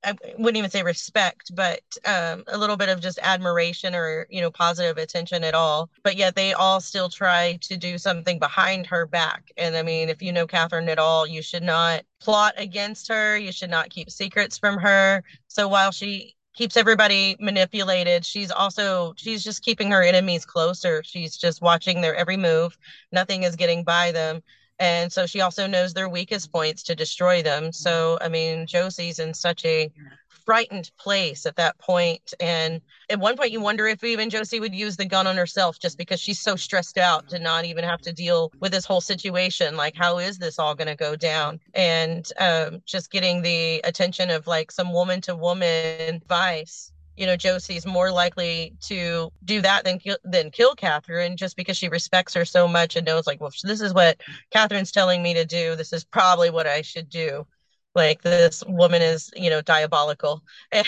I 0.04 0.14
wouldn't 0.38 0.56
even 0.56 0.70
say 0.70 0.82
respect, 0.82 1.54
but 1.54 1.80
um, 2.04 2.44
a 2.46 2.56
little 2.56 2.76
bit 2.76 2.88
of 2.88 3.00
just 3.00 3.18
admiration 3.22 3.94
or 3.94 4.26
you 4.30 4.40
know 4.40 4.50
positive 4.50 4.98
attention 4.98 5.42
at 5.44 5.54
all. 5.54 5.90
But 6.02 6.16
yet 6.16 6.34
they 6.36 6.52
all 6.52 6.80
still 6.80 7.08
try 7.08 7.58
to 7.62 7.76
do 7.76 7.98
something 7.98 8.38
behind 8.38 8.86
her 8.86 9.06
back. 9.06 9.50
And 9.56 9.76
I 9.76 9.82
mean, 9.82 10.08
if 10.08 10.22
you 10.22 10.32
know 10.32 10.46
Catherine 10.46 10.88
at 10.88 10.98
all, 10.98 11.26
you 11.26 11.42
should 11.42 11.62
not 11.62 12.04
plot 12.20 12.54
against 12.56 13.08
her. 13.08 13.36
You 13.36 13.52
should 13.52 13.70
not 13.70 13.90
keep 13.90 14.10
secrets 14.10 14.58
from 14.58 14.78
her. 14.78 15.24
So 15.48 15.68
while 15.68 15.90
she 15.90 16.36
keeps 16.54 16.76
everybody 16.76 17.36
manipulated, 17.38 18.24
she's 18.24 18.50
also 18.50 19.14
she's 19.16 19.44
just 19.44 19.62
keeping 19.62 19.90
her 19.90 20.02
enemies 20.02 20.46
closer. 20.46 21.02
She's 21.04 21.36
just 21.36 21.62
watching 21.62 22.00
their 22.00 22.14
every 22.14 22.36
move. 22.36 22.76
Nothing 23.12 23.42
is 23.42 23.56
getting 23.56 23.84
by 23.84 24.12
them. 24.12 24.42
And 24.78 25.12
so 25.12 25.26
she 25.26 25.40
also 25.40 25.66
knows 25.66 25.94
their 25.94 26.08
weakest 26.08 26.52
points 26.52 26.82
to 26.84 26.94
destroy 26.94 27.42
them. 27.42 27.72
So, 27.72 28.18
I 28.20 28.28
mean, 28.28 28.66
Josie's 28.66 29.18
in 29.18 29.32
such 29.32 29.64
a 29.64 29.90
frightened 30.28 30.90
place 30.96 31.44
at 31.44 31.56
that 31.56 31.76
point. 31.78 32.32
And 32.40 32.80
at 33.10 33.18
one 33.18 33.36
point, 33.36 33.50
you 33.50 33.60
wonder 33.60 33.86
if 33.86 34.04
even 34.04 34.30
Josie 34.30 34.60
would 34.60 34.74
use 34.74 34.96
the 34.96 35.04
gun 35.04 35.26
on 35.26 35.36
herself 35.36 35.78
just 35.78 35.98
because 35.98 36.20
she's 36.20 36.40
so 36.40 36.56
stressed 36.56 36.98
out 36.98 37.28
to 37.30 37.38
not 37.38 37.64
even 37.64 37.84
have 37.84 38.00
to 38.02 38.12
deal 38.12 38.52
with 38.60 38.72
this 38.72 38.84
whole 38.84 39.00
situation. 39.00 39.76
Like, 39.76 39.96
how 39.96 40.18
is 40.18 40.38
this 40.38 40.58
all 40.58 40.74
going 40.74 40.88
to 40.88 40.94
go 40.94 41.16
down? 41.16 41.58
And 41.74 42.30
um, 42.38 42.82
just 42.86 43.10
getting 43.10 43.42
the 43.42 43.80
attention 43.84 44.30
of 44.30 44.46
like 44.46 44.70
some 44.70 44.92
woman 44.92 45.20
to 45.22 45.34
woman 45.34 46.00
advice 46.00 46.92
you 47.16 47.26
know, 47.26 47.36
Josie's 47.36 47.86
more 47.86 48.10
likely 48.10 48.74
to 48.82 49.32
do 49.44 49.60
that 49.62 49.84
than 49.84 50.00
than 50.24 50.50
kill 50.50 50.74
Catherine 50.74 51.36
just 51.36 51.56
because 51.56 51.76
she 51.76 51.88
respects 51.88 52.34
her 52.34 52.44
so 52.44 52.68
much 52.68 52.96
and 52.96 53.06
knows 53.06 53.26
like, 53.26 53.40
well, 53.40 53.52
this 53.62 53.80
is 53.80 53.94
what 53.94 54.20
Catherine's 54.52 54.92
telling 54.92 55.22
me 55.22 55.34
to 55.34 55.44
do. 55.44 55.76
This 55.76 55.92
is 55.92 56.04
probably 56.04 56.50
what 56.50 56.66
I 56.66 56.82
should 56.82 57.08
do. 57.08 57.46
Like 57.94 58.22
this 58.22 58.62
woman 58.68 59.00
is, 59.00 59.30
you 59.34 59.48
know, 59.48 59.62
diabolical. 59.62 60.42
and 60.72 60.86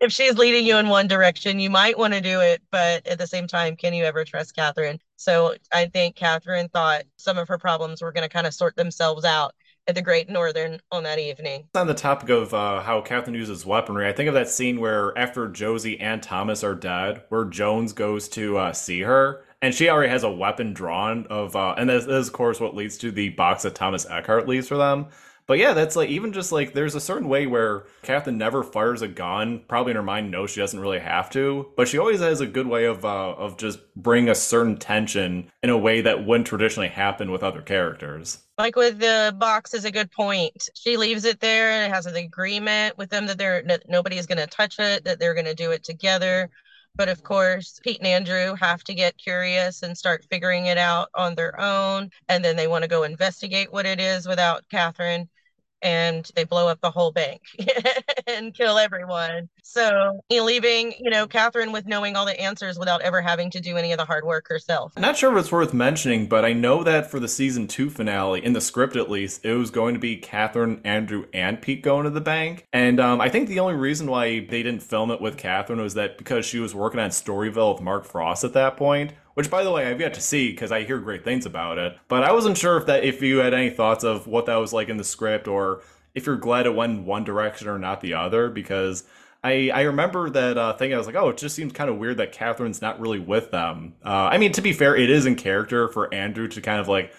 if 0.00 0.10
she's 0.10 0.38
leading 0.38 0.66
you 0.66 0.78
in 0.78 0.88
one 0.88 1.06
direction, 1.06 1.60
you 1.60 1.68
might 1.68 1.98
want 1.98 2.14
to 2.14 2.20
do 2.20 2.40
it, 2.40 2.62
but 2.70 3.06
at 3.06 3.18
the 3.18 3.26
same 3.26 3.46
time, 3.46 3.76
can 3.76 3.92
you 3.92 4.04
ever 4.04 4.24
trust 4.24 4.56
Catherine? 4.56 4.98
So 5.16 5.54
I 5.70 5.86
think 5.86 6.16
Catherine 6.16 6.68
thought 6.68 7.04
some 7.18 7.36
of 7.36 7.48
her 7.48 7.58
problems 7.58 8.00
were 8.00 8.12
going 8.12 8.26
to 8.26 8.32
kind 8.32 8.46
of 8.46 8.54
sort 8.54 8.76
themselves 8.76 9.26
out 9.26 9.54
at 9.86 9.94
the 9.94 10.02
Great 10.02 10.28
Northern 10.28 10.80
on 10.90 11.02
that 11.02 11.18
evening. 11.18 11.68
On 11.74 11.86
the 11.86 11.94
topic 11.94 12.30
of 12.30 12.54
uh, 12.54 12.80
how 12.80 13.00
Catherine 13.00 13.34
uses 13.34 13.66
weaponry, 13.66 14.08
I 14.08 14.12
think 14.12 14.28
of 14.28 14.34
that 14.34 14.48
scene 14.48 14.80
where 14.80 15.16
after 15.18 15.48
Josie 15.48 16.00
and 16.00 16.22
Thomas 16.22 16.64
are 16.64 16.74
dead, 16.74 17.22
where 17.28 17.44
Jones 17.44 17.92
goes 17.92 18.28
to 18.30 18.56
uh, 18.56 18.72
see 18.72 19.00
her, 19.02 19.44
and 19.60 19.74
she 19.74 19.88
already 19.88 20.10
has 20.10 20.22
a 20.22 20.30
weapon 20.30 20.72
drawn 20.72 21.26
of, 21.28 21.56
uh, 21.56 21.74
and 21.76 21.88
this, 21.88 22.04
this 22.04 22.14
is 22.14 22.28
of 22.28 22.34
course 22.34 22.60
what 22.60 22.74
leads 22.74 22.98
to 22.98 23.10
the 23.10 23.30
box 23.30 23.62
that 23.62 23.74
Thomas 23.74 24.06
Eckhardt 24.06 24.48
leaves 24.48 24.68
for 24.68 24.76
them. 24.76 25.06
But 25.46 25.58
yeah, 25.58 25.74
that's 25.74 25.94
like 25.94 26.08
even 26.08 26.32
just 26.32 26.52
like 26.52 26.72
there's 26.72 26.94
a 26.94 27.00
certain 27.00 27.28
way 27.28 27.46
where 27.46 27.84
Catherine 28.02 28.38
never 28.38 28.62
fires 28.62 29.02
a 29.02 29.08
gun. 29.08 29.62
Probably 29.68 29.90
in 29.90 29.96
her 29.96 30.02
mind 30.02 30.30
knows 30.30 30.50
she 30.50 30.60
doesn't 30.60 30.80
really 30.80 31.00
have 31.00 31.28
to, 31.30 31.70
but 31.76 31.86
she 31.86 31.98
always 31.98 32.20
has 32.20 32.40
a 32.40 32.46
good 32.46 32.66
way 32.66 32.86
of 32.86 33.04
uh, 33.04 33.32
of 33.32 33.58
just 33.58 33.80
bring 33.94 34.30
a 34.30 34.34
certain 34.34 34.78
tension 34.78 35.50
in 35.62 35.68
a 35.68 35.76
way 35.76 36.00
that 36.00 36.24
wouldn't 36.24 36.46
traditionally 36.46 36.88
happen 36.88 37.30
with 37.30 37.42
other 37.42 37.60
characters. 37.60 38.38
Like 38.56 38.76
with 38.76 39.00
the 39.00 39.34
box 39.36 39.74
is 39.74 39.84
a 39.84 39.90
good 39.90 40.12
point. 40.12 40.68
She 40.74 40.96
leaves 40.96 41.24
it 41.24 41.40
there 41.40 41.70
and 41.70 41.90
it 41.90 41.94
has 41.94 42.06
an 42.06 42.14
agreement 42.16 42.96
with 42.96 43.10
them 43.10 43.26
that 43.26 43.36
they're 43.36 43.62
that 43.64 43.88
nobody 43.88 44.16
is 44.16 44.26
going 44.26 44.38
to 44.38 44.46
touch 44.46 44.78
it, 44.78 45.04
that 45.04 45.18
they're 45.18 45.34
going 45.34 45.44
to 45.46 45.54
do 45.54 45.72
it 45.72 45.82
together. 45.82 46.50
But 46.94 47.08
of 47.08 47.24
course, 47.24 47.80
Pete 47.82 47.98
and 47.98 48.06
Andrew 48.06 48.54
have 48.54 48.84
to 48.84 48.94
get 48.94 49.18
curious 49.18 49.82
and 49.82 49.98
start 49.98 50.24
figuring 50.30 50.66
it 50.66 50.78
out 50.78 51.08
on 51.14 51.34
their 51.34 51.58
own. 51.60 52.10
And 52.28 52.44
then 52.44 52.54
they 52.54 52.68
want 52.68 52.82
to 52.82 52.88
go 52.88 53.02
investigate 53.02 53.72
what 53.72 53.86
it 53.86 53.98
is 53.98 54.28
without 54.28 54.68
Catherine 54.70 55.28
and 55.84 56.30
they 56.34 56.44
blow 56.44 56.66
up 56.66 56.80
the 56.80 56.90
whole 56.90 57.12
bank 57.12 57.42
and 58.26 58.54
kill 58.54 58.78
everyone. 58.78 59.48
So 59.62 60.20
leaving, 60.30 60.94
you 60.98 61.10
know, 61.10 61.26
Catherine 61.26 61.72
with 61.72 61.86
knowing 61.86 62.16
all 62.16 62.26
the 62.26 62.38
answers 62.40 62.78
without 62.78 63.02
ever 63.02 63.20
having 63.20 63.50
to 63.50 63.60
do 63.60 63.76
any 63.76 63.92
of 63.92 63.98
the 63.98 64.04
hard 64.04 64.24
work 64.24 64.48
herself. 64.48 64.92
Not 64.96 65.16
sure 65.16 65.32
if 65.32 65.38
it's 65.38 65.52
worth 65.52 65.74
mentioning, 65.74 66.26
but 66.26 66.44
I 66.44 66.52
know 66.52 66.82
that 66.82 67.10
for 67.10 67.20
the 67.20 67.28
season 67.28 67.68
two 67.68 67.90
finale, 67.90 68.44
in 68.44 68.52
the 68.52 68.60
script 68.60 68.96
at 68.96 69.10
least, 69.10 69.44
it 69.44 69.54
was 69.54 69.70
going 69.70 69.94
to 69.94 70.00
be 70.00 70.16
Catherine, 70.16 70.80
Andrew, 70.84 71.26
and 71.32 71.60
Pete 71.60 71.82
going 71.82 72.04
to 72.04 72.10
the 72.10 72.20
bank. 72.20 72.66
And 72.72 72.98
um, 73.00 73.20
I 73.20 73.28
think 73.28 73.48
the 73.48 73.60
only 73.60 73.74
reason 73.74 74.06
why 74.06 74.40
they 74.40 74.62
didn't 74.62 74.82
film 74.82 75.10
it 75.10 75.20
with 75.20 75.36
Catherine 75.36 75.80
was 75.80 75.94
that 75.94 76.18
because 76.18 76.46
she 76.46 76.58
was 76.58 76.74
working 76.74 77.00
on 77.00 77.10
Storyville 77.10 77.74
with 77.74 77.82
Mark 77.82 78.04
Frost 78.04 78.44
at 78.44 78.52
that 78.54 78.76
point 78.76 79.12
which 79.34 79.50
by 79.50 79.62
the 79.62 79.70
way 79.70 79.86
I've 79.86 80.00
yet 80.00 80.14
to 80.14 80.20
see 80.20 80.50
because 80.50 80.72
I 80.72 80.84
hear 80.84 80.98
great 80.98 81.24
things 81.24 81.46
about 81.46 81.78
it. 81.78 81.96
But 82.08 82.24
I 82.24 82.32
wasn't 82.32 82.58
sure 82.58 82.76
if 82.76 82.86
that 82.86 83.04
if 83.04 83.22
you 83.22 83.38
had 83.38 83.54
any 83.54 83.70
thoughts 83.70 84.04
of 84.04 84.26
what 84.26 84.46
that 84.46 84.56
was 84.56 84.72
like 84.72 84.88
in 84.88 84.96
the 84.96 85.04
script 85.04 85.46
or 85.46 85.82
if 86.14 86.26
you're 86.26 86.36
glad 86.36 86.66
it 86.66 86.74
went 86.74 87.04
one 87.04 87.24
direction 87.24 87.68
or 87.68 87.78
not 87.78 88.00
the 88.00 88.14
other 88.14 88.48
because. 88.48 89.04
I, 89.46 89.68
I 89.74 89.82
remember 89.82 90.30
that 90.30 90.56
uh, 90.56 90.72
thing. 90.72 90.94
I 90.94 90.96
was 90.96 91.06
like, 91.06 91.16
oh, 91.16 91.28
it 91.28 91.36
just 91.36 91.54
seems 91.54 91.74
kind 91.74 91.90
of 91.90 91.98
weird 91.98 92.16
that 92.16 92.32
Catherine's 92.32 92.80
not 92.80 92.98
really 92.98 93.18
with 93.18 93.50
them. 93.50 93.92
Uh, 94.02 94.08
I 94.08 94.38
mean, 94.38 94.52
to 94.52 94.62
be 94.62 94.72
fair, 94.72 94.96
it 94.96 95.10
is 95.10 95.26
in 95.26 95.34
character 95.34 95.86
for 95.88 96.14
Andrew 96.14 96.48
to 96.48 96.62
kind 96.62 96.80
of 96.80 96.88
like 96.88 97.12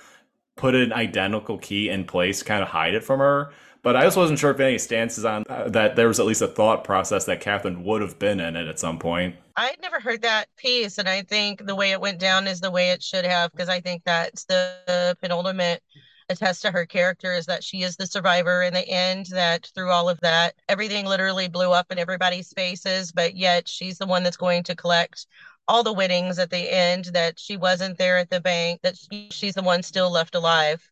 put 0.56 0.74
an 0.74 0.94
identical 0.94 1.58
key 1.58 1.90
in 1.90 2.06
place 2.06 2.42
kind 2.44 2.64
of 2.64 2.70
hide 2.70 2.96
it 2.96 3.04
from 3.04 3.20
her. 3.20 3.52
But 3.86 3.96
I 3.96 4.02
just 4.02 4.18
wasn't 4.18 4.40
sure 4.40 4.50
if 4.50 4.60
any 4.60 4.80
stances 4.80 5.26
on 5.26 5.44
uh, 5.48 5.70
that 5.70 5.96
there 5.96 6.08
was 6.08 6.20
at 6.20 6.26
least 6.26 6.42
a 6.42 6.48
thought 6.48 6.84
process 6.84 7.26
that 7.26 7.40
Catherine 7.40 7.84
would 7.84 8.02
have 8.02 8.18
been 8.18 8.40
in 8.40 8.56
it 8.56 8.68
at 8.68 8.80
some 8.80 8.98
point. 8.98 9.36
I'd 9.58 9.80
never 9.80 10.00
heard 10.00 10.24
that 10.24 10.48
piece, 10.58 10.98
and 10.98 11.08
I 11.08 11.22
think 11.22 11.68
the 11.68 11.76
way 11.76 11.92
it 11.92 12.02
went 12.02 12.20
down 12.20 12.48
is 12.48 12.60
the 12.60 12.72
way 12.72 12.90
it 12.90 13.04
should 13.04 13.26
have, 13.26 13.52
because 13.52 13.70
I 13.70 13.80
think 13.80 14.02
that's 14.04 14.46
the 14.46 15.16
penultimate 15.22 15.84
attest 16.30 16.64
to 16.64 16.72
her 16.72 16.88
character 16.88 17.36
is 17.36 17.46
that 17.46 17.64
she 17.64 17.84
is 17.84 17.96
the 17.96 18.08
survivor 18.08 18.64
in 18.64 18.74
the 18.74 18.90
end, 18.90 19.28
that 19.28 19.70
through 19.76 19.92
all 19.92 20.10
of 20.10 20.20
that, 20.22 20.56
everything 20.68 21.06
literally 21.06 21.48
blew 21.48 21.72
up 21.72 21.92
in 21.92 22.00
everybody's 22.00 22.52
faces, 22.54 23.12
but 23.12 23.36
yet 23.36 23.68
she's 23.68 24.00
the 24.00 24.08
one 24.08 24.24
that's 24.24 24.36
going 24.36 24.64
to 24.64 24.76
collect 24.76 25.28
all 25.68 25.84
the 25.84 25.94
winnings 25.94 26.40
at 26.40 26.50
the 26.50 26.74
end, 26.74 27.06
that 27.14 27.38
she 27.38 27.56
wasn't 27.56 28.00
there 28.00 28.18
at 28.18 28.32
the 28.32 28.42
bank, 28.42 28.82
that 28.82 28.98
she, 28.98 29.28
she's 29.30 29.54
the 29.54 29.62
one 29.62 29.84
still 29.84 30.10
left 30.10 30.34
alive 30.34 30.92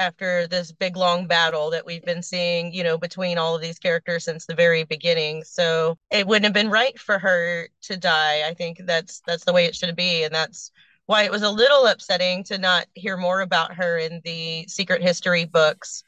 after 0.00 0.46
this 0.46 0.72
big 0.72 0.96
long 0.96 1.26
battle 1.26 1.70
that 1.70 1.84
we've 1.84 2.04
been 2.04 2.22
seeing, 2.22 2.72
you 2.72 2.82
know, 2.82 2.96
between 2.96 3.38
all 3.38 3.54
of 3.54 3.60
these 3.60 3.78
characters 3.78 4.24
since 4.24 4.46
the 4.46 4.54
very 4.54 4.82
beginning. 4.82 5.44
So 5.44 5.98
it 6.10 6.26
wouldn't 6.26 6.46
have 6.46 6.54
been 6.54 6.70
right 6.70 6.98
for 6.98 7.18
her 7.18 7.68
to 7.82 7.96
die. 7.96 8.48
I 8.48 8.54
think 8.54 8.80
that's 8.84 9.20
that's 9.26 9.44
the 9.44 9.52
way 9.52 9.66
it 9.66 9.76
should 9.76 9.94
be, 9.94 10.24
and 10.24 10.34
that's 10.34 10.72
why 11.06 11.24
it 11.24 11.30
was 11.30 11.42
a 11.42 11.50
little 11.50 11.86
upsetting 11.86 12.42
to 12.44 12.56
not 12.56 12.86
hear 12.94 13.16
more 13.16 13.42
about 13.42 13.74
her 13.74 13.98
in 13.98 14.22
the 14.24 14.64
secret 14.68 15.02
history 15.02 15.44
books 15.44 16.02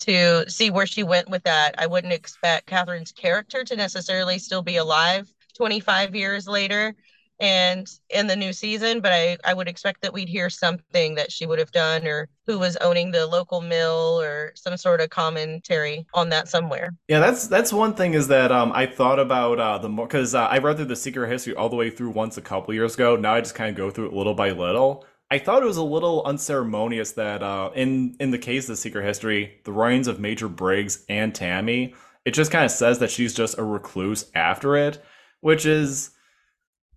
to 0.00 0.48
see 0.48 0.70
where 0.70 0.86
she 0.86 1.02
went 1.02 1.28
with 1.28 1.42
that. 1.44 1.74
I 1.78 1.86
wouldn't 1.86 2.12
expect 2.12 2.66
Catherine's 2.66 3.12
character 3.12 3.64
to 3.64 3.76
necessarily 3.76 4.38
still 4.38 4.62
be 4.62 4.76
alive 4.76 5.32
25 5.56 6.14
years 6.14 6.46
later 6.46 6.94
and 7.40 7.90
in 8.10 8.26
the 8.26 8.36
new 8.36 8.52
season, 8.52 9.00
but 9.00 9.12
I, 9.12 9.36
I 9.44 9.54
would 9.54 9.68
expect 9.68 10.02
that 10.02 10.12
we'd 10.12 10.28
hear 10.28 10.48
something 10.48 11.16
that 11.16 11.32
she 11.32 11.46
would 11.46 11.58
have 11.58 11.72
done 11.72 12.06
or 12.06 12.28
who 12.46 12.58
was 12.58 12.76
owning 12.76 13.10
the 13.10 13.26
local 13.26 13.60
mill 13.60 14.20
or 14.20 14.52
some 14.54 14.76
sort 14.76 15.00
of 15.00 15.10
commentary 15.10 16.06
on 16.14 16.28
that 16.28 16.48
somewhere. 16.48 16.94
Yeah, 17.08 17.20
that's 17.20 17.48
that's 17.48 17.72
one 17.72 17.94
thing 17.94 18.14
is 18.14 18.28
that 18.28 18.52
um, 18.52 18.72
I 18.74 18.86
thought 18.86 19.18
about 19.18 19.58
uh, 19.58 19.78
the 19.78 19.88
more 19.88 20.06
because 20.06 20.34
uh, 20.34 20.44
I 20.44 20.58
read 20.58 20.76
through 20.76 20.86
the 20.86 20.96
Secret 20.96 21.28
History 21.28 21.54
all 21.54 21.68
the 21.68 21.76
way 21.76 21.90
through 21.90 22.10
once 22.10 22.36
a 22.36 22.42
couple 22.42 22.74
years 22.74 22.94
ago. 22.94 23.16
Now 23.16 23.34
I 23.34 23.40
just 23.40 23.54
kind 23.54 23.70
of 23.70 23.76
go 23.76 23.90
through 23.90 24.06
it 24.06 24.12
little 24.12 24.34
by 24.34 24.50
little. 24.50 25.04
I 25.30 25.38
thought 25.38 25.62
it 25.62 25.66
was 25.66 25.78
a 25.78 25.82
little 25.82 26.22
unceremonious 26.24 27.12
that 27.12 27.42
uh, 27.42 27.70
in 27.74 28.16
in 28.20 28.30
the 28.30 28.38
case 28.38 28.64
of 28.64 28.68
the 28.68 28.76
Secret 28.76 29.04
History, 29.04 29.60
the 29.64 29.72
writings 29.72 30.06
of 30.06 30.20
Major 30.20 30.48
Briggs 30.48 31.04
and 31.08 31.34
Tammy, 31.34 31.94
it 32.24 32.32
just 32.34 32.52
kind 32.52 32.64
of 32.64 32.70
says 32.70 33.00
that 33.00 33.10
she's 33.10 33.34
just 33.34 33.58
a 33.58 33.64
recluse 33.64 34.30
after 34.34 34.76
it, 34.76 35.02
which 35.40 35.66
is 35.66 36.10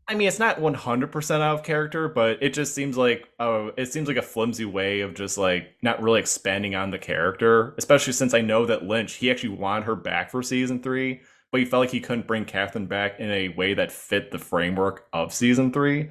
I 0.09 0.15
mean, 0.15 0.29
it's 0.29 0.39
not 0.39 0.59
100% 0.59 1.31
out 1.41 1.55
of 1.55 1.63
character, 1.63 2.07
but 2.07 2.41
it 2.41 2.53
just 2.53 2.73
seems 2.73 2.95
like 2.95 3.27
uh, 3.39 3.71
it 3.75 3.91
seems 3.91 4.07
like 4.07 4.15
a 4.15 4.21
flimsy 4.21 4.63
way 4.63 5.01
of 5.01 5.13
just 5.13 5.37
like 5.37 5.75
not 5.81 6.01
really 6.01 6.21
expanding 6.21 6.75
on 6.75 6.91
the 6.91 6.97
character, 6.97 7.75
especially 7.77 8.13
since 8.13 8.33
I 8.33 8.39
know 8.39 8.65
that 8.67 8.85
Lynch, 8.85 9.15
he 9.15 9.29
actually 9.29 9.57
wanted 9.57 9.83
her 9.83 9.95
back 9.95 10.31
for 10.31 10.41
season 10.41 10.81
three, 10.81 11.21
but 11.51 11.59
he 11.59 11.65
felt 11.65 11.81
like 11.81 11.91
he 11.91 11.99
couldn't 11.99 12.25
bring 12.25 12.45
Catherine 12.45 12.85
back 12.85 13.19
in 13.19 13.29
a 13.29 13.49
way 13.49 13.73
that 13.73 13.91
fit 13.91 14.31
the 14.31 14.39
framework 14.39 15.07
of 15.11 15.33
season 15.33 15.73
three. 15.73 16.09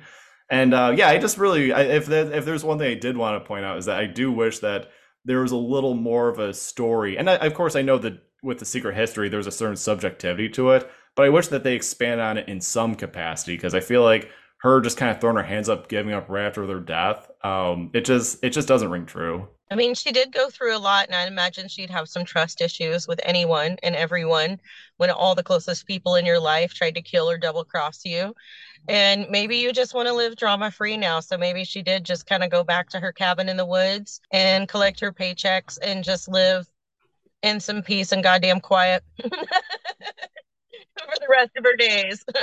And 0.51 0.75
uh, 0.75 0.93
yeah, 0.95 1.09
I 1.09 1.17
just 1.17 1.39
really, 1.39 1.73
I, 1.73 1.83
if 1.83 2.05
there, 2.05 2.31
if 2.31 2.45
there's 2.45 2.65
one 2.65 2.79
thing 2.79 2.91
I 2.91 3.01
did 3.01 3.17
want 3.17 3.43
to 3.43 3.49
point 3.49 3.65
out 3.65 3.79
is 3.79 3.87
that 3.87 3.99
I 3.99 4.07
do 4.07 4.31
wish 4.31 4.59
that 4.59 4.91
there 5.25 5.41
was 5.41 5.53
a 5.53 5.57
little 5.57 5.95
more 5.95 6.29
of 6.29 6.39
a 6.39 6.53
story. 6.53 7.17
And 7.17 7.31
I, 7.31 7.37
of 7.37 7.55
course, 7.55 7.75
I 7.75 7.83
know 7.83 7.97
that 7.99 8.23
with 8.43 8.59
the 8.59 8.67
secret 8.67 8.95
history, 8.95 9.31
there's 9.31 9.47
a 9.47 9.53
certain 9.53 9.77
subjectivity 9.77 10.51
to 10.51 10.71
it 10.73 10.91
but 11.17 11.25
I 11.25 11.31
wish 11.31 11.49
that 11.49 11.65
they 11.65 11.75
expand 11.75 12.21
on 12.21 12.39
it 12.39 12.49
in 12.49 12.61
some 12.61 12.95
capacity 12.95 13.57
because 13.57 13.75
I 13.75 13.81
feel 13.81 14.03
like 14.03 14.31
her 14.59 14.81
just 14.81 14.97
kind 14.97 15.11
of 15.11 15.21
throwing 15.21 15.37
her 15.37 15.43
hands 15.43 15.69
up, 15.69 15.89
giving 15.89 16.13
up 16.13 16.29
right 16.29 16.47
after 16.47 16.67
their 16.67 16.81
death. 16.81 17.31
Um, 17.43 17.91
it 17.93 18.05
just 18.05 18.43
it 18.45 18.51
just 18.51 18.69
doesn't 18.69 18.91
ring 18.91 19.07
true. 19.07 19.49
I 19.71 19.75
mean, 19.75 19.95
she 19.95 20.13
did 20.13 20.33
go 20.33 20.49
through 20.49 20.77
a 20.77 20.79
lot, 20.79 21.07
and 21.07 21.15
I 21.15 21.27
imagine 21.27 21.67
she'd 21.67 21.91
have 21.91 22.09
some 22.09 22.25
trust 22.25 22.61
issues 22.61 23.09
with 23.09 23.19
anyone 23.25 23.77
and 23.83 23.97
everyone 23.97 24.61
when 24.97 25.11
all 25.11 25.35
the 25.35 25.43
closest 25.43 25.87
people 25.87 26.15
in 26.15 26.25
your 26.25 26.39
life 26.39 26.73
tried 26.73 26.95
to 26.95 27.03
kill 27.03 27.29
or 27.29 27.37
double 27.37 27.65
cross 27.65 28.05
you. 28.05 28.33
And 28.89 29.27
maybe 29.29 29.57
you 29.57 29.73
just 29.73 29.93
want 29.93 30.07
to 30.07 30.15
live 30.15 30.37
drama 30.37 30.71
free 30.71 30.97
now. 30.97 31.19
So 31.19 31.37
maybe 31.37 31.65
she 31.65 31.83
did 31.83 32.05
just 32.05 32.27
kind 32.27 32.45
of 32.45 32.51
go 32.51 32.63
back 32.63 32.89
to 32.91 33.01
her 33.01 33.13
cabin 33.13 33.49
in 33.49 33.57
the 33.57 33.67
woods 33.67 34.21
and 34.31 34.69
collect 34.69 35.01
her 35.01 35.13
paychecks 35.13 35.79
and 35.83 36.05
just 36.05 36.29
live 36.29 36.69
in 37.43 37.59
some 37.59 37.83
peace 37.83 38.13
and 38.13 38.23
goddamn 38.23 38.61
quiet. 38.61 39.03
for 41.07 41.19
the 41.19 41.29
rest 41.31 41.51
of 41.57 41.65
her 41.65 41.77
days. 41.77 42.25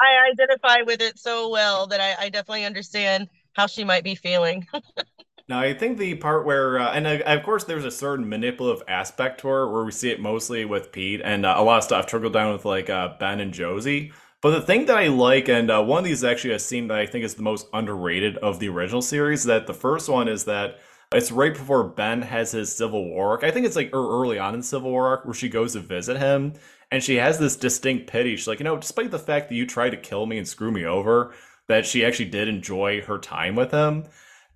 I 0.00 0.30
identify 0.30 0.82
with 0.82 1.00
it 1.00 1.18
so 1.18 1.48
well 1.48 1.86
that 1.86 2.00
I, 2.00 2.24
I, 2.24 2.28
definitely 2.28 2.64
understand 2.64 3.28
how 3.52 3.66
she 3.66 3.84
might 3.84 4.02
be 4.02 4.16
feeling. 4.16 4.66
now, 5.48 5.60
I 5.60 5.72
think 5.72 5.98
the 5.98 6.16
part 6.16 6.44
where, 6.44 6.78
uh, 6.80 6.92
and 6.92 7.06
uh, 7.06 7.20
of 7.26 7.42
course, 7.44 7.64
there's 7.64 7.84
a 7.84 7.90
certain 7.90 8.28
manipulative 8.28 8.82
aspect 8.88 9.40
to 9.40 9.48
her 9.48 9.70
where 9.70 9.84
we 9.84 9.92
see 9.92 10.10
it 10.10 10.20
mostly 10.20 10.64
with 10.64 10.90
Pete, 10.90 11.20
and 11.22 11.46
uh, 11.46 11.54
a 11.56 11.62
lot 11.62 11.78
of 11.78 11.84
stuff 11.84 12.06
trickled 12.06 12.32
down 12.32 12.52
with 12.52 12.64
like 12.64 12.90
uh, 12.90 13.14
Ben 13.20 13.40
and 13.40 13.54
Josie. 13.54 14.12
But 14.42 14.50
the 14.50 14.62
thing 14.62 14.86
that 14.86 14.98
I 14.98 15.06
like, 15.06 15.48
and 15.48 15.70
uh, 15.70 15.82
one 15.82 16.00
of 16.00 16.04
these 16.04 16.18
is 16.18 16.24
actually 16.24 16.54
a 16.54 16.58
scene 16.58 16.88
that 16.88 16.98
I 16.98 17.06
think 17.06 17.24
is 17.24 17.34
the 17.34 17.42
most 17.42 17.66
underrated 17.72 18.36
of 18.38 18.58
the 18.58 18.68
original 18.68 19.00
series, 19.00 19.44
that 19.44 19.66
the 19.66 19.72
first 19.72 20.08
one 20.08 20.28
is 20.28 20.44
that 20.44 20.80
it's 21.14 21.32
right 21.32 21.54
before 21.54 21.84
Ben 21.84 22.20
has 22.22 22.52
his 22.52 22.74
Civil 22.74 23.08
War 23.08 23.30
arc. 23.30 23.44
I 23.44 23.50
think 23.50 23.64
it's 23.64 23.76
like 23.76 23.90
early 23.94 24.38
on 24.38 24.54
in 24.54 24.62
Civil 24.62 24.90
War 24.90 25.06
arc 25.06 25.24
where 25.24 25.32
she 25.32 25.48
goes 25.48 25.72
to 25.72 25.80
visit 25.80 26.18
him, 26.18 26.54
and 26.94 27.02
she 27.02 27.16
has 27.16 27.40
this 27.40 27.56
distinct 27.56 28.06
pity. 28.06 28.36
She's 28.36 28.46
like, 28.46 28.60
you 28.60 28.64
know, 28.64 28.76
despite 28.76 29.10
the 29.10 29.18
fact 29.18 29.48
that 29.48 29.56
you 29.56 29.66
tried 29.66 29.90
to 29.90 29.96
kill 29.96 30.26
me 30.26 30.38
and 30.38 30.46
screw 30.46 30.70
me 30.70 30.84
over, 30.84 31.34
that 31.66 31.86
she 31.86 32.04
actually 32.04 32.30
did 32.30 32.46
enjoy 32.46 33.00
her 33.00 33.18
time 33.18 33.56
with 33.56 33.72
him. 33.72 34.04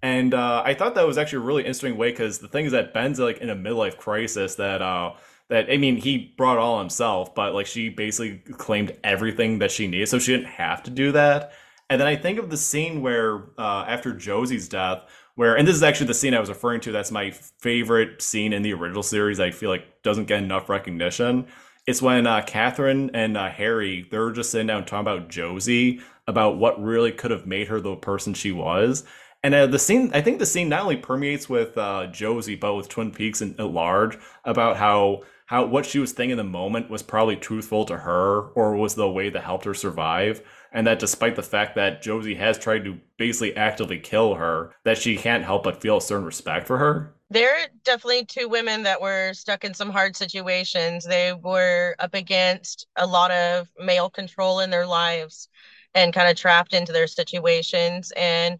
And 0.02 0.32
uh, 0.32 0.62
I 0.64 0.74
thought 0.74 0.94
that 0.94 1.04
was 1.04 1.18
actually 1.18 1.38
a 1.38 1.46
really 1.46 1.62
interesting 1.62 1.96
way 1.96 2.12
because 2.12 2.38
the 2.38 2.46
thing 2.46 2.66
is 2.66 2.70
that 2.70 2.94
Ben's 2.94 3.18
like 3.18 3.38
in 3.38 3.50
a 3.50 3.56
midlife 3.56 3.96
crisis 3.96 4.54
that 4.54 4.80
uh, 4.80 5.14
that 5.48 5.68
I 5.68 5.78
mean 5.78 5.96
he 5.96 6.32
brought 6.36 6.58
all 6.58 6.78
himself, 6.78 7.34
but 7.34 7.54
like 7.54 7.66
she 7.66 7.88
basically 7.88 8.38
claimed 8.52 8.96
everything 9.02 9.58
that 9.58 9.72
she 9.72 9.88
needed, 9.88 10.08
so 10.08 10.20
she 10.20 10.30
didn't 10.30 10.46
have 10.46 10.84
to 10.84 10.92
do 10.92 11.10
that. 11.10 11.50
And 11.90 12.00
then 12.00 12.06
I 12.06 12.14
think 12.14 12.38
of 12.38 12.50
the 12.50 12.56
scene 12.56 13.02
where 13.02 13.46
uh, 13.58 13.84
after 13.88 14.12
Josie's 14.12 14.68
death, 14.68 15.02
where 15.34 15.56
and 15.56 15.66
this 15.66 15.74
is 15.74 15.82
actually 15.82 16.06
the 16.06 16.14
scene 16.14 16.34
I 16.34 16.40
was 16.40 16.50
referring 16.50 16.82
to. 16.82 16.92
That's 16.92 17.10
my 17.10 17.32
favorite 17.32 18.22
scene 18.22 18.52
in 18.52 18.62
the 18.62 18.74
original 18.74 19.02
series. 19.02 19.40
I 19.40 19.50
feel 19.50 19.70
like 19.70 20.04
doesn't 20.04 20.26
get 20.26 20.40
enough 20.40 20.68
recognition. 20.68 21.48
It's 21.88 22.02
when 22.02 22.26
uh, 22.26 22.42
Catherine 22.46 23.12
and 23.14 23.34
uh, 23.34 23.48
Harry 23.48 24.06
they're 24.10 24.30
just 24.30 24.50
sitting 24.50 24.66
down 24.66 24.84
talking 24.84 25.10
about 25.10 25.30
Josie, 25.30 26.02
about 26.26 26.58
what 26.58 26.78
really 26.82 27.12
could 27.12 27.30
have 27.30 27.46
made 27.46 27.68
her 27.68 27.80
the 27.80 27.96
person 27.96 28.34
she 28.34 28.52
was. 28.52 29.04
And 29.42 29.54
uh, 29.54 29.66
the 29.68 29.78
scene, 29.78 30.10
I 30.12 30.20
think 30.20 30.38
the 30.38 30.44
scene 30.44 30.68
not 30.68 30.82
only 30.82 30.98
permeates 30.98 31.48
with 31.48 31.78
uh, 31.78 32.08
Josie, 32.08 32.56
but 32.56 32.74
with 32.74 32.90
Twin 32.90 33.10
Peaks 33.10 33.40
in, 33.40 33.58
at 33.58 33.70
large 33.70 34.18
about 34.44 34.76
how 34.76 35.22
how 35.46 35.64
what 35.64 35.86
she 35.86 35.98
was 35.98 36.12
thinking 36.12 36.32
in 36.32 36.36
the 36.36 36.44
moment 36.44 36.90
was 36.90 37.02
probably 37.02 37.36
truthful 37.36 37.86
to 37.86 37.96
her, 37.96 38.48
or 38.48 38.76
was 38.76 38.94
the 38.94 39.08
way 39.08 39.30
that 39.30 39.44
helped 39.44 39.64
her 39.64 39.72
survive. 39.72 40.42
And 40.70 40.86
that 40.86 40.98
despite 40.98 41.36
the 41.36 41.42
fact 41.42 41.74
that 41.76 42.02
Josie 42.02 42.34
has 42.34 42.58
tried 42.58 42.84
to 42.84 42.98
basically 43.16 43.56
actively 43.56 43.98
kill 43.98 44.34
her, 44.34 44.74
that 44.84 44.98
she 44.98 45.16
can't 45.16 45.42
help 45.42 45.62
but 45.62 45.80
feel 45.80 45.96
a 45.96 46.02
certain 46.02 46.26
respect 46.26 46.66
for 46.66 46.76
her. 46.76 47.14
There 47.30 47.54
are 47.56 47.68
definitely 47.84 48.24
two 48.24 48.48
women 48.48 48.84
that 48.84 49.00
were 49.02 49.34
stuck 49.34 49.64
in 49.64 49.74
some 49.74 49.90
hard 49.90 50.16
situations. 50.16 51.04
They 51.04 51.32
were 51.34 51.94
up 51.98 52.14
against 52.14 52.86
a 52.96 53.06
lot 53.06 53.30
of 53.30 53.68
male 53.78 54.08
control 54.08 54.60
in 54.60 54.70
their 54.70 54.86
lives 54.86 55.48
and 55.94 56.14
kind 56.14 56.30
of 56.30 56.36
trapped 56.36 56.72
into 56.72 56.92
their 56.92 57.06
situations. 57.06 58.12
And 58.16 58.58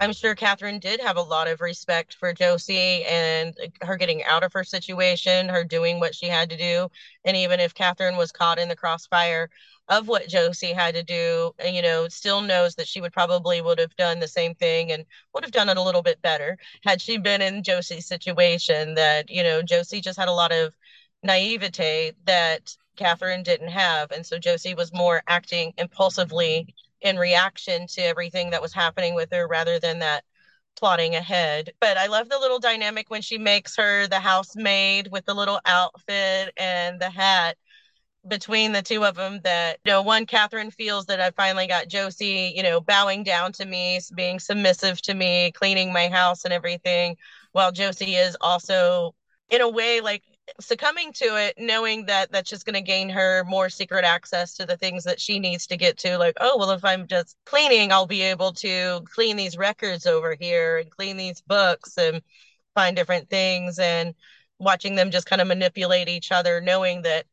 I'm 0.00 0.14
sure 0.14 0.34
Catherine 0.34 0.78
did 0.78 1.00
have 1.00 1.18
a 1.18 1.22
lot 1.22 1.46
of 1.46 1.60
respect 1.60 2.14
for 2.14 2.32
Josie 2.32 3.04
and 3.04 3.54
her 3.82 3.96
getting 3.96 4.24
out 4.24 4.42
of 4.42 4.52
her 4.54 4.64
situation, 4.64 5.50
her 5.50 5.62
doing 5.62 6.00
what 6.00 6.14
she 6.14 6.26
had 6.26 6.48
to 6.50 6.56
do. 6.56 6.88
And 7.24 7.36
even 7.36 7.60
if 7.60 7.74
Catherine 7.74 8.16
was 8.16 8.32
caught 8.32 8.58
in 8.58 8.68
the 8.68 8.76
crossfire 8.76 9.50
of 9.88 10.08
what 10.08 10.26
Josie 10.28 10.72
had 10.72 10.94
to 10.94 11.02
do, 11.02 11.52
you 11.62 11.82
know, 11.82 12.08
still 12.08 12.40
knows 12.40 12.76
that 12.76 12.88
she 12.88 13.02
would 13.02 13.12
probably 13.12 13.60
would 13.60 13.78
have 13.78 13.94
done 13.96 14.20
the 14.20 14.28
same 14.28 14.54
thing 14.54 14.90
and 14.90 15.04
would 15.34 15.44
have 15.44 15.52
done 15.52 15.68
it 15.68 15.76
a 15.76 15.82
little 15.82 16.02
bit 16.02 16.22
better 16.22 16.56
had 16.82 17.02
she 17.02 17.18
been 17.18 17.42
in 17.42 17.62
Josie's 17.62 18.06
situation. 18.06 18.94
That, 18.94 19.28
you 19.28 19.42
know, 19.42 19.60
Josie 19.60 20.00
just 20.00 20.18
had 20.18 20.28
a 20.28 20.32
lot 20.32 20.50
of 20.52 20.74
naivete 21.22 22.12
that 22.24 22.74
Catherine 22.96 23.42
didn't 23.42 23.68
have. 23.68 24.12
And 24.12 24.24
so 24.24 24.38
Josie 24.38 24.74
was 24.74 24.94
more 24.94 25.22
acting 25.26 25.74
impulsively 25.76 26.74
in 27.02 27.18
reaction 27.18 27.86
to 27.88 28.02
everything 28.02 28.50
that 28.50 28.62
was 28.62 28.72
happening 28.72 29.14
with 29.14 29.30
her 29.32 29.46
rather 29.46 29.78
than 29.78 30.00
that 30.00 30.24
plotting 30.76 31.14
ahead. 31.14 31.72
But 31.80 31.96
I 31.96 32.06
love 32.06 32.28
the 32.28 32.38
little 32.38 32.58
dynamic 32.58 33.10
when 33.10 33.22
she 33.22 33.38
makes 33.38 33.76
her 33.76 34.06
the 34.06 34.20
housemaid 34.20 35.08
with 35.10 35.24
the 35.26 35.34
little 35.34 35.60
outfit 35.66 36.52
and 36.56 37.00
the 37.00 37.10
hat 37.10 37.56
between 38.28 38.72
the 38.72 38.82
two 38.82 39.04
of 39.04 39.14
them 39.14 39.40
that 39.44 39.78
you 39.84 39.90
know 39.90 40.02
one 40.02 40.26
catherine 40.26 40.70
feels 40.70 41.06
that 41.06 41.20
i 41.20 41.30
finally 41.30 41.66
got 41.66 41.88
josie 41.88 42.52
you 42.54 42.62
know 42.62 42.78
bowing 42.78 43.22
down 43.22 43.50
to 43.50 43.64
me 43.64 43.98
being 44.14 44.38
submissive 44.38 45.00
to 45.00 45.14
me 45.14 45.50
cleaning 45.52 45.90
my 45.92 46.06
house 46.08 46.44
and 46.44 46.52
everything 46.52 47.16
while 47.52 47.72
josie 47.72 48.16
is 48.16 48.36
also 48.42 49.14
in 49.48 49.62
a 49.62 49.68
way 49.68 50.02
like 50.02 50.22
succumbing 50.60 51.12
to 51.12 51.36
it 51.36 51.54
knowing 51.58 52.06
that 52.06 52.30
that's 52.32 52.50
just 52.50 52.64
going 52.64 52.74
to 52.74 52.80
gain 52.80 53.08
her 53.08 53.44
more 53.44 53.68
secret 53.68 54.04
access 54.04 54.54
to 54.54 54.66
the 54.66 54.76
things 54.76 55.04
that 55.04 55.20
she 55.20 55.38
needs 55.38 55.66
to 55.66 55.76
get 55.76 55.98
to 55.98 56.18
like 56.18 56.36
oh 56.40 56.56
well 56.58 56.70
if 56.70 56.84
i'm 56.84 57.06
just 57.06 57.36
cleaning 57.46 57.92
i'll 57.92 58.06
be 58.06 58.22
able 58.22 58.52
to 58.52 59.00
clean 59.04 59.36
these 59.36 59.56
records 59.56 60.06
over 60.06 60.36
here 60.38 60.78
and 60.78 60.90
clean 60.90 61.16
these 61.16 61.40
books 61.42 61.96
and 61.98 62.22
find 62.74 62.96
different 62.96 63.28
things 63.28 63.78
and 63.78 64.14
watching 64.58 64.94
them 64.94 65.10
just 65.10 65.26
kind 65.26 65.42
of 65.42 65.48
manipulate 65.48 66.08
each 66.08 66.32
other 66.32 66.60
knowing 66.60 67.02
that 67.02 67.26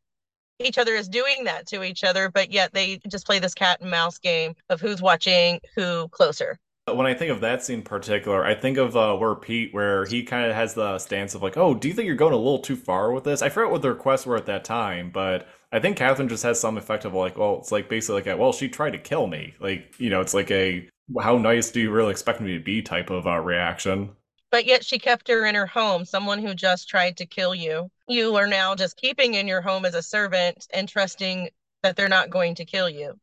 each 0.60 0.78
other 0.78 0.94
is 0.94 1.08
doing 1.08 1.44
that 1.44 1.66
to 1.66 1.82
each 1.82 2.04
other 2.04 2.28
but 2.28 2.50
yet 2.50 2.72
they 2.72 3.00
just 3.08 3.26
play 3.26 3.38
this 3.38 3.54
cat 3.54 3.80
and 3.80 3.90
mouse 3.90 4.18
game 4.18 4.54
of 4.68 4.80
who's 4.80 5.00
watching 5.00 5.60
who 5.76 6.08
closer 6.08 6.58
when 6.96 7.06
I 7.06 7.14
think 7.14 7.30
of 7.30 7.40
that 7.40 7.64
scene 7.64 7.78
in 7.78 7.82
particular, 7.82 8.44
I 8.44 8.54
think 8.54 8.78
of 8.78 8.96
uh, 8.96 9.16
where 9.16 9.34
Pete, 9.34 9.72
where 9.72 10.04
he 10.06 10.22
kind 10.22 10.48
of 10.48 10.54
has 10.54 10.74
the 10.74 10.98
stance 10.98 11.34
of 11.34 11.42
like, 11.42 11.56
"Oh, 11.56 11.74
do 11.74 11.88
you 11.88 11.94
think 11.94 12.06
you're 12.06 12.16
going 12.16 12.32
a 12.32 12.36
little 12.36 12.58
too 12.60 12.76
far 12.76 13.12
with 13.12 13.24
this?" 13.24 13.42
I 13.42 13.48
forget 13.48 13.70
what 13.70 13.82
the 13.82 13.90
requests 13.90 14.26
were 14.26 14.36
at 14.36 14.46
that 14.46 14.64
time, 14.64 15.10
but 15.10 15.48
I 15.72 15.80
think 15.80 15.96
Catherine 15.96 16.28
just 16.28 16.42
has 16.42 16.60
some 16.60 16.76
effect 16.78 17.04
of 17.04 17.14
like, 17.14 17.36
"Well, 17.36 17.58
it's 17.58 17.72
like 17.72 17.88
basically 17.88 18.16
like, 18.16 18.26
a, 18.26 18.36
well, 18.36 18.52
she 18.52 18.68
tried 18.68 18.92
to 18.92 18.98
kill 18.98 19.26
me." 19.26 19.54
Like, 19.60 19.94
you 19.98 20.10
know, 20.10 20.20
it's 20.20 20.34
like 20.34 20.50
a 20.50 20.88
"How 21.20 21.38
nice 21.38 21.70
do 21.70 21.80
you 21.80 21.90
really 21.90 22.10
expect 22.10 22.40
me 22.40 22.56
to 22.58 22.64
be?" 22.64 22.82
type 22.82 23.10
of 23.10 23.26
uh, 23.26 23.40
reaction. 23.40 24.10
But 24.50 24.64
yet 24.66 24.84
she 24.84 24.98
kept 24.98 25.28
her 25.28 25.44
in 25.46 25.54
her 25.54 25.66
home. 25.66 26.04
Someone 26.04 26.38
who 26.40 26.54
just 26.54 26.88
tried 26.88 27.16
to 27.18 27.26
kill 27.26 27.54
you, 27.54 27.90
you 28.08 28.36
are 28.36 28.46
now 28.46 28.74
just 28.74 28.96
keeping 28.96 29.34
in 29.34 29.46
your 29.48 29.60
home 29.60 29.84
as 29.84 29.94
a 29.94 30.02
servant 30.02 30.66
and 30.72 30.88
trusting 30.88 31.50
that 31.82 31.96
they're 31.96 32.08
not 32.08 32.30
going 32.30 32.54
to 32.56 32.64
kill 32.64 32.88
you 32.88 33.18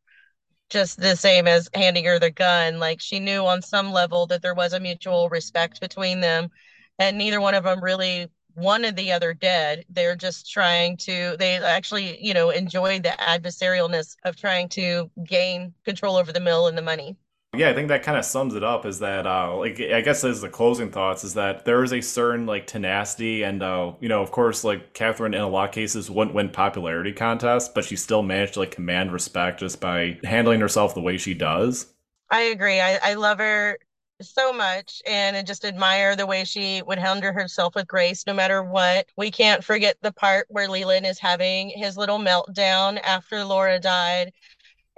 just 0.70 0.98
the 0.98 1.16
same 1.16 1.46
as 1.46 1.68
handing 1.74 2.04
her 2.04 2.18
the 2.18 2.30
gun. 2.30 2.78
Like 2.78 3.00
she 3.00 3.20
knew 3.20 3.46
on 3.46 3.62
some 3.62 3.92
level 3.92 4.26
that 4.26 4.42
there 4.42 4.54
was 4.54 4.72
a 4.72 4.80
mutual 4.80 5.28
respect 5.28 5.80
between 5.80 6.20
them, 6.20 6.50
and 6.98 7.18
neither 7.18 7.40
one 7.40 7.54
of 7.54 7.64
them 7.64 7.82
really 7.82 8.28
wanted 8.56 8.96
the 8.96 9.12
other 9.12 9.34
dead. 9.34 9.84
They're 9.90 10.16
just 10.16 10.50
trying 10.50 10.96
to, 10.98 11.36
they 11.38 11.56
actually, 11.58 12.24
you 12.24 12.34
know, 12.34 12.50
enjoyed 12.50 13.02
the 13.02 13.10
adversarialness 13.10 14.16
of 14.24 14.36
trying 14.36 14.68
to 14.70 15.10
gain 15.24 15.74
control 15.84 16.16
over 16.16 16.32
the 16.32 16.40
mill 16.40 16.66
and 16.68 16.76
the 16.76 16.82
money. 16.82 17.16
Yeah, 17.56 17.70
I 17.70 17.74
think 17.74 17.88
that 17.88 18.02
kind 18.02 18.18
of 18.18 18.24
sums 18.24 18.54
it 18.54 18.62
up. 18.62 18.86
Is 18.86 18.98
that 19.00 19.26
uh, 19.26 19.56
like 19.56 19.80
I 19.80 20.00
guess 20.00 20.24
as 20.24 20.40
the 20.40 20.48
closing 20.48 20.90
thoughts 20.90 21.24
is 21.24 21.34
that 21.34 21.64
there 21.64 21.82
is 21.82 21.92
a 21.92 22.00
certain 22.00 22.46
like 22.46 22.66
tenacity 22.66 23.42
and 23.42 23.62
uh, 23.62 23.92
you 24.00 24.08
know 24.08 24.22
of 24.22 24.30
course 24.30 24.64
like 24.64 24.94
Catherine 24.94 25.34
in 25.34 25.40
a 25.40 25.48
lot 25.48 25.68
of 25.68 25.74
cases 25.74 26.10
wouldn't 26.10 26.34
win 26.34 26.50
popularity 26.50 27.12
contests, 27.12 27.68
but 27.68 27.84
she 27.84 27.96
still 27.96 28.22
managed 28.22 28.54
to 28.54 28.60
like 28.60 28.70
command 28.70 29.12
respect 29.12 29.60
just 29.60 29.80
by 29.80 30.18
handling 30.24 30.60
herself 30.60 30.94
the 30.94 31.00
way 31.00 31.16
she 31.16 31.34
does. 31.34 31.86
I 32.30 32.42
agree. 32.42 32.80
I, 32.80 32.98
I 33.02 33.14
love 33.14 33.38
her 33.38 33.78
so 34.22 34.52
much 34.52 35.02
and 35.06 35.36
I 35.36 35.42
just 35.42 35.64
admire 35.64 36.16
the 36.16 36.26
way 36.26 36.44
she 36.44 36.82
would 36.82 36.98
handle 36.98 37.32
herself 37.32 37.74
with 37.74 37.86
grace 37.86 38.26
no 38.26 38.32
matter 38.34 38.62
what. 38.62 39.06
We 39.16 39.30
can't 39.30 39.62
forget 39.62 39.96
the 40.00 40.12
part 40.12 40.46
where 40.48 40.68
Leland 40.68 41.06
is 41.06 41.18
having 41.18 41.70
his 41.70 41.96
little 41.96 42.18
meltdown 42.18 42.98
after 43.02 43.44
Laura 43.44 43.78
died 43.78 44.32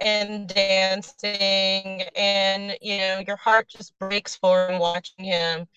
and 0.01 0.47
dancing 0.47 2.03
and 2.15 2.77
you 2.81 2.97
know 2.97 3.21
your 3.27 3.35
heart 3.37 3.67
just 3.69 3.97
breaks 3.99 4.35
for 4.35 4.69
him 4.69 4.79
watching 4.79 5.25
him. 5.25 5.67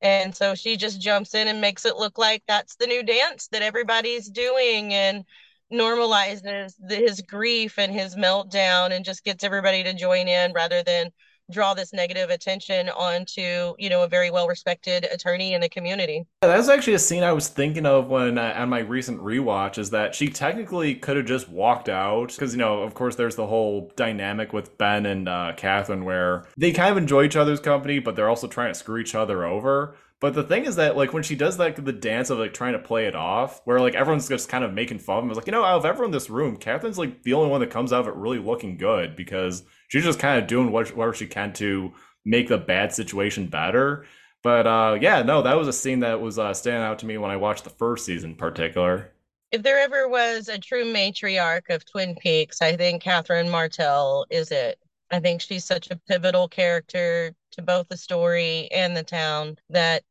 And 0.00 0.34
so 0.34 0.54
she 0.54 0.76
just 0.76 1.00
jumps 1.00 1.34
in 1.34 1.48
and 1.48 1.60
makes 1.60 1.84
it 1.86 1.96
look 1.96 2.18
like 2.18 2.42
that's 2.46 2.76
the 2.76 2.86
new 2.86 3.02
dance 3.04 3.48
that 3.48 3.62
everybody's 3.62 4.28
doing 4.28 4.92
and 4.94 5.24
normalizes 5.72 6.74
his 6.90 7.20
grief 7.22 7.78
and 7.78 7.92
his 7.92 8.16
meltdown 8.16 8.92
and 8.92 9.04
just 9.04 9.24
gets 9.24 9.44
everybody 9.44 9.82
to 9.84 9.94
join 9.94 10.28
in 10.28 10.52
rather 10.52 10.82
than 10.82 11.10
draw 11.50 11.74
this 11.74 11.92
negative 11.92 12.30
attention 12.30 12.88
onto 12.90 13.74
you 13.78 13.88
know 13.88 14.02
a 14.02 14.08
very 14.08 14.30
well 14.30 14.48
respected 14.48 15.06
attorney 15.12 15.54
in 15.54 15.60
the 15.60 15.68
community. 15.68 16.24
Yeah, 16.42 16.48
that 16.48 16.58
was 16.58 16.68
actually 16.68 16.94
a 16.94 16.98
scene 16.98 17.22
i 17.22 17.32
was 17.32 17.48
thinking 17.48 17.86
of 17.86 18.08
when 18.08 18.38
uh, 18.38 18.54
on 18.56 18.68
my 18.68 18.80
recent 18.80 19.20
rewatch 19.20 19.78
is 19.78 19.90
that 19.90 20.14
she 20.14 20.28
technically 20.28 20.94
could 20.94 21.16
have 21.16 21.26
just 21.26 21.48
walked 21.48 21.88
out 21.88 22.28
because 22.28 22.52
you 22.52 22.58
know 22.58 22.82
of 22.82 22.94
course 22.94 23.16
there's 23.16 23.36
the 23.36 23.46
whole 23.46 23.90
dynamic 23.96 24.52
with 24.52 24.76
ben 24.78 25.06
and 25.06 25.28
uh, 25.28 25.52
catherine 25.56 26.04
where 26.04 26.44
they 26.56 26.72
kind 26.72 26.90
of 26.90 26.96
enjoy 26.96 27.24
each 27.24 27.36
other's 27.36 27.60
company 27.60 27.98
but 27.98 28.16
they're 28.16 28.28
also 28.28 28.46
trying 28.46 28.72
to 28.72 28.78
screw 28.78 28.98
each 28.98 29.14
other 29.14 29.44
over. 29.44 29.96
But 30.20 30.34
the 30.34 30.44
thing 30.44 30.66
is 30.66 30.76
that 30.76 30.96
like 30.96 31.12
when 31.12 31.24
she 31.24 31.34
does 31.34 31.58
like 31.58 31.84
the 31.84 31.92
dance 31.92 32.30
of 32.30 32.38
like 32.38 32.54
trying 32.54 32.74
to 32.74 32.78
play 32.78 33.06
it 33.06 33.16
off, 33.16 33.60
where 33.64 33.80
like 33.80 33.96
everyone's 33.96 34.28
just 34.28 34.48
kind 34.48 34.62
of 34.62 34.72
making 34.72 35.00
fun 35.00 35.18
of 35.18 35.24
him, 35.24 35.30
it's 35.30 35.36
like, 35.36 35.46
you 35.48 35.52
know, 35.52 35.64
out 35.64 35.78
of 35.78 35.84
everyone 35.84 36.10
in 36.10 36.12
this 36.12 36.30
room, 36.30 36.56
Catherine's 36.56 36.96
like 36.96 37.24
the 37.24 37.32
only 37.32 37.50
one 37.50 37.60
that 37.60 37.70
comes 37.70 37.92
out 37.92 38.02
of 38.02 38.06
it 38.06 38.14
really 38.14 38.38
looking 38.38 38.76
good 38.76 39.16
because 39.16 39.64
she's 39.92 40.04
just 40.04 40.18
kind 40.18 40.40
of 40.40 40.48
doing 40.48 40.72
what 40.72 40.88
whatever 40.96 41.14
she 41.14 41.26
can 41.26 41.52
to 41.52 41.92
make 42.24 42.48
the 42.48 42.56
bad 42.56 42.92
situation 42.94 43.46
better. 43.46 44.06
But 44.42 44.66
uh 44.66 44.98
yeah, 45.00 45.22
no, 45.22 45.42
that 45.42 45.56
was 45.58 45.68
a 45.68 45.72
scene 45.72 46.00
that 46.00 46.20
was 46.20 46.38
uh 46.38 46.54
standing 46.54 46.82
out 46.82 46.98
to 47.00 47.06
me 47.06 47.18
when 47.18 47.30
I 47.30 47.36
watched 47.36 47.64
the 47.64 47.70
first 47.70 48.06
season 48.06 48.30
in 48.30 48.36
particular. 48.36 49.12
If 49.50 49.62
there 49.62 49.78
ever 49.78 50.08
was 50.08 50.48
a 50.48 50.58
true 50.58 50.84
matriarch 50.84 51.68
of 51.68 51.84
Twin 51.84 52.14
Peaks, 52.16 52.62
I 52.62 52.74
think 52.76 53.02
Catherine 53.02 53.50
Martell 53.50 54.24
is 54.30 54.50
it. 54.50 54.78
I 55.10 55.20
think 55.20 55.42
she's 55.42 55.66
such 55.66 55.90
a 55.90 56.00
pivotal 56.08 56.48
character 56.48 57.34
to 57.52 57.62
both 57.62 57.88
the 57.88 57.98
story 57.98 58.68
and 58.72 58.96
the 58.96 59.02
town 59.02 59.58
that 59.68 60.04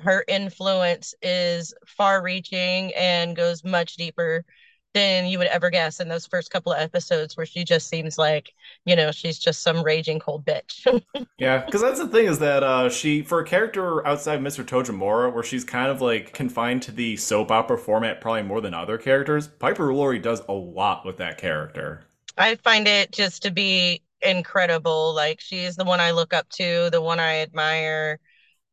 her 0.00 0.24
influence 0.28 1.14
is 1.22 1.72
far 1.86 2.22
reaching 2.22 2.92
and 2.94 3.34
goes 3.34 3.64
much 3.64 3.96
deeper 3.96 4.44
than 4.94 5.26
you 5.26 5.38
would 5.38 5.46
ever 5.48 5.70
guess 5.70 6.00
in 6.00 6.08
those 6.08 6.26
first 6.26 6.50
couple 6.50 6.72
of 6.72 6.78
episodes 6.80 7.36
where 7.36 7.46
she 7.46 7.64
just 7.64 7.88
seems 7.88 8.18
like 8.18 8.52
you 8.84 8.96
know 8.96 9.10
she's 9.12 9.38
just 9.38 9.62
some 9.62 9.82
raging 9.82 10.18
cold 10.20 10.44
bitch. 10.44 10.86
Yeah 11.38 11.64
because 11.64 11.80
that's 11.82 11.98
the 11.98 12.08
thing 12.08 12.26
is 12.26 12.38
that 12.38 12.62
uh 12.62 12.88
she 12.88 13.22
for 13.22 13.40
a 13.40 13.44
character 13.44 14.06
outside 14.06 14.40
mr 14.40 14.64
tojamura 14.64 15.32
where 15.32 15.42
she's 15.42 15.64
kind 15.64 15.90
of 15.90 16.00
like 16.00 16.32
confined 16.32 16.82
to 16.84 16.92
the 16.92 17.16
soap 17.16 17.50
opera 17.50 17.76
format 17.78 18.20
probably 18.20 18.42
more 18.42 18.60
than 18.60 18.72
other 18.74 18.96
characters 18.98 19.48
piper 19.48 19.92
laurie 19.92 20.18
does 20.20 20.40
a 20.48 20.52
lot 20.52 21.04
with 21.04 21.16
that 21.18 21.36
character. 21.38 22.04
I 22.36 22.56
find 22.56 22.88
it 22.88 23.12
just 23.12 23.42
to 23.42 23.50
be 23.50 24.02
incredible. 24.22 25.14
Like 25.14 25.40
she's 25.40 25.76
the 25.76 25.84
one 25.84 26.00
i 26.00 26.10
look 26.10 26.32
up 26.32 26.48
to 26.50 26.88
the 26.90 27.00
one 27.02 27.20
i 27.20 27.38
admire 27.38 28.20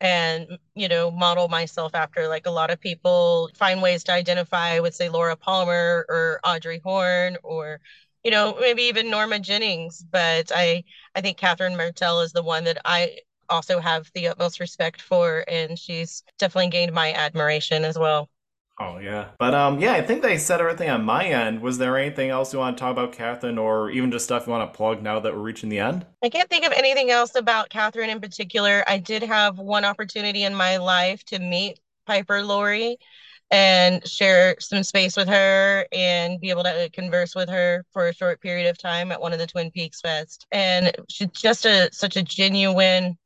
and 0.01 0.57
you 0.75 0.88
know 0.88 1.12
model 1.12 1.47
myself 1.47 1.93
after 1.95 2.27
like 2.27 2.45
a 2.45 2.51
lot 2.51 2.71
of 2.71 2.79
people 2.79 3.49
find 3.55 3.81
ways 3.81 4.03
to 4.03 4.13
identify 4.13 4.79
with 4.79 4.95
say 4.95 5.09
Laura 5.09 5.35
Palmer 5.35 6.05
or 6.09 6.39
Audrey 6.43 6.79
Horne 6.83 7.38
or 7.43 7.79
you 8.23 8.31
know 8.31 8.57
maybe 8.59 8.83
even 8.83 9.09
Norma 9.09 9.39
Jennings 9.39 10.03
but 10.12 10.51
I 10.55 10.83
I 11.15 11.21
think 11.21 11.38
Catherine 11.38 11.77
Martell 11.77 12.21
is 12.21 12.31
the 12.31 12.43
one 12.43 12.63
that 12.65 12.79
I 12.85 13.19
also 13.49 13.79
have 13.79 14.09
the 14.13 14.27
utmost 14.29 14.59
respect 14.59 15.01
for 15.01 15.43
and 15.47 15.77
she's 15.77 16.23
definitely 16.38 16.69
gained 16.69 16.93
my 16.93 17.13
admiration 17.13 17.83
as 17.83 17.97
well. 17.97 18.29
Oh 18.81 18.97
yeah, 18.97 19.29
but 19.37 19.53
um, 19.53 19.79
yeah, 19.79 19.93
I 19.93 20.01
think 20.01 20.21
they 20.21 20.37
said 20.37 20.61
everything 20.61 20.89
on 20.89 21.03
my 21.03 21.25
end. 21.25 21.61
Was 21.61 21.77
there 21.77 21.97
anything 21.97 22.29
else 22.29 22.53
you 22.53 22.59
want 22.59 22.77
to 22.77 22.81
talk 22.81 22.91
about, 22.93 23.11
Catherine, 23.11 23.57
or 23.57 23.89
even 23.91 24.09
just 24.09 24.23
stuff 24.23 24.47
you 24.47 24.51
want 24.51 24.71
to 24.71 24.77
plug 24.77 25.03
now 25.03 25.19
that 25.19 25.35
we're 25.35 25.41
reaching 25.41 25.67
the 25.67 25.79
end? 25.79 26.05
I 26.23 26.29
can't 26.29 26.49
think 26.49 26.65
of 26.65 26.71
anything 26.71 27.11
else 27.11 27.35
about 27.35 27.69
Catherine 27.69 28.09
in 28.09 28.21
particular. 28.21 28.85
I 28.87 28.97
did 28.97 29.21
have 29.23 29.59
one 29.59 29.83
opportunity 29.83 30.43
in 30.43 30.55
my 30.55 30.77
life 30.77 31.25
to 31.25 31.39
meet 31.39 31.81
Piper 32.05 32.41
Laurie 32.41 32.97
and 33.51 34.07
share 34.07 34.55
some 34.59 34.83
space 34.83 35.17
with 35.17 35.27
her 35.27 35.85
and 35.91 36.39
be 36.39 36.49
able 36.49 36.63
to 36.63 36.89
converse 36.93 37.35
with 37.35 37.49
her 37.49 37.83
for 37.91 38.07
a 38.07 38.13
short 38.13 38.39
period 38.39 38.69
of 38.69 38.77
time 38.77 39.11
at 39.11 39.19
one 39.19 39.33
of 39.33 39.39
the 39.39 39.47
Twin 39.47 39.71
Peaks 39.71 39.99
Fest. 39.99 40.47
And 40.51 40.95
she's 41.09 41.27
just 41.29 41.65
a 41.65 41.89
such 41.91 42.15
a 42.15 42.23
genuine 42.23 43.17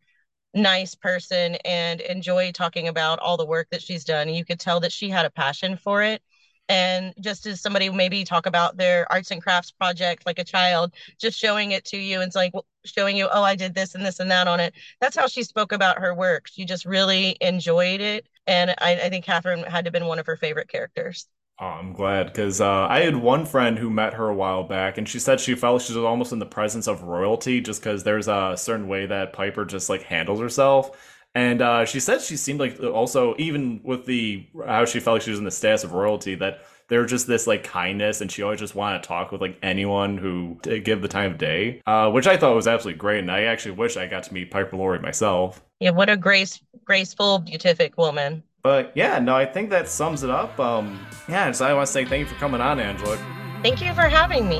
nice 0.53 0.95
person 0.95 1.55
and 1.65 2.01
enjoy 2.01 2.51
talking 2.51 2.87
about 2.87 3.19
all 3.19 3.37
the 3.37 3.45
work 3.45 3.67
that 3.71 3.81
she's 3.81 4.03
done. 4.03 4.29
You 4.29 4.45
could 4.45 4.59
tell 4.59 4.79
that 4.81 4.91
she 4.91 5.09
had 5.09 5.25
a 5.25 5.29
passion 5.29 5.77
for 5.77 6.03
it. 6.03 6.21
And 6.69 7.13
just 7.19 7.45
as 7.45 7.61
somebody 7.61 7.89
maybe 7.89 8.23
talk 8.23 8.45
about 8.45 8.77
their 8.77 9.11
arts 9.11 9.31
and 9.31 9.41
crafts 9.41 9.71
project 9.71 10.25
like 10.25 10.39
a 10.39 10.43
child, 10.43 10.93
just 11.19 11.37
showing 11.37 11.71
it 11.71 11.83
to 11.85 11.97
you 11.97 12.21
and 12.21 12.27
it's 12.27 12.35
like 12.35 12.53
showing 12.85 13.17
you, 13.17 13.27
oh, 13.31 13.43
I 13.43 13.55
did 13.55 13.75
this 13.75 13.95
and 13.95 14.05
this 14.05 14.19
and 14.19 14.31
that 14.31 14.47
on 14.47 14.59
it. 14.59 14.73
That's 15.01 15.15
how 15.17 15.27
she 15.27 15.43
spoke 15.43 15.71
about 15.73 15.99
her 15.99 16.15
work. 16.15 16.47
She 16.47 16.65
just 16.65 16.85
really 16.85 17.37
enjoyed 17.41 17.99
it. 17.99 18.27
And 18.47 18.71
I, 18.79 18.95
I 19.03 19.09
think 19.09 19.25
Catherine 19.25 19.63
had 19.63 19.85
to 19.85 19.87
have 19.87 19.93
been 19.93 20.05
one 20.05 20.19
of 20.19 20.25
her 20.27 20.37
favorite 20.37 20.69
characters. 20.69 21.27
Oh, 21.59 21.65
I'm 21.65 21.93
glad 21.93 22.27
because 22.27 22.59
uh, 22.59 22.87
I 22.89 23.01
had 23.01 23.15
one 23.15 23.45
friend 23.45 23.77
who 23.77 23.89
met 23.89 24.15
her 24.15 24.27
a 24.27 24.35
while 24.35 24.63
back, 24.63 24.97
and 24.97 25.07
she 25.07 25.19
said 25.19 25.39
she 25.39 25.55
felt 25.55 25.83
she 25.83 25.93
was 25.93 26.03
almost 26.03 26.31
in 26.33 26.39
the 26.39 26.45
presence 26.45 26.87
of 26.87 27.03
royalty, 27.03 27.61
just 27.61 27.79
because 27.81 28.03
there's 28.03 28.27
a 28.27 28.55
certain 28.57 28.87
way 28.87 29.05
that 29.05 29.33
Piper 29.33 29.63
just 29.63 29.89
like 29.89 30.01
handles 30.03 30.39
herself. 30.39 30.97
And 31.35 31.61
uh, 31.61 31.85
she 31.85 31.99
said 31.99 32.21
she 32.21 32.37
seemed 32.37 32.59
like 32.59 32.79
also 32.81 33.35
even 33.37 33.81
with 33.83 34.05
the 34.05 34.47
how 34.65 34.85
she 34.85 34.99
felt 34.99 35.15
like 35.15 35.21
she 35.23 35.31
was 35.31 35.39
in 35.39 35.45
the 35.45 35.51
status 35.51 35.83
of 35.83 35.93
royalty 35.93 36.35
that 36.35 36.61
there's 36.89 37.09
just 37.09 37.27
this 37.27 37.47
like 37.47 37.63
kindness, 37.63 38.21
and 38.21 38.31
she 38.31 38.41
always 38.43 38.59
just 38.59 38.75
wanted 38.75 39.03
to 39.03 39.07
talk 39.07 39.31
with 39.31 39.41
like 39.41 39.57
anyone 39.61 40.17
who 40.17 40.57
give 40.63 41.01
the 41.01 41.07
time 41.07 41.31
of 41.31 41.37
day, 41.37 41.81
uh, 41.85 42.09
which 42.11 42.27
I 42.27 42.35
thought 42.35 42.55
was 42.55 42.67
absolutely 42.67 42.99
great. 42.99 43.19
And 43.19 43.31
I 43.31 43.43
actually 43.43 43.71
wish 43.71 43.95
I 43.95 44.07
got 44.07 44.23
to 44.23 44.33
meet 44.33 44.51
Piper 44.51 44.75
Laurie 44.75 44.99
myself. 44.99 45.63
Yeah, 45.79 45.91
what 45.91 46.09
a 46.09 46.17
grace, 46.17 46.61
graceful, 46.83 47.39
beatific 47.39 47.97
woman. 47.97 48.43
But 48.63 48.93
yeah, 48.95 49.19
no, 49.19 49.35
I 49.35 49.45
think 49.45 49.69
that 49.71 49.89
sums 49.89 50.23
it 50.23 50.29
up. 50.29 50.57
Um, 50.57 51.05
yeah, 51.27 51.51
so 51.51 51.65
I 51.65 51.73
want 51.73 51.87
to 51.87 51.91
say 51.91 52.05
thank 52.05 52.21
you 52.21 52.25
for 52.33 52.39
coming 52.39 52.61
on, 52.61 52.79
Angela. 52.79 53.17
Thank 53.61 53.81
you 53.81 53.93
for 53.93 54.07
having 54.07 54.47
me. 54.47 54.59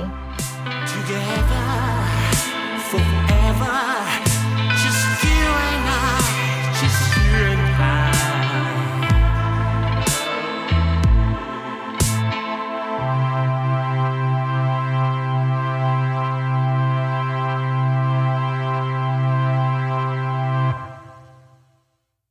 Together 0.86 1.48
forever. 1.48 1.63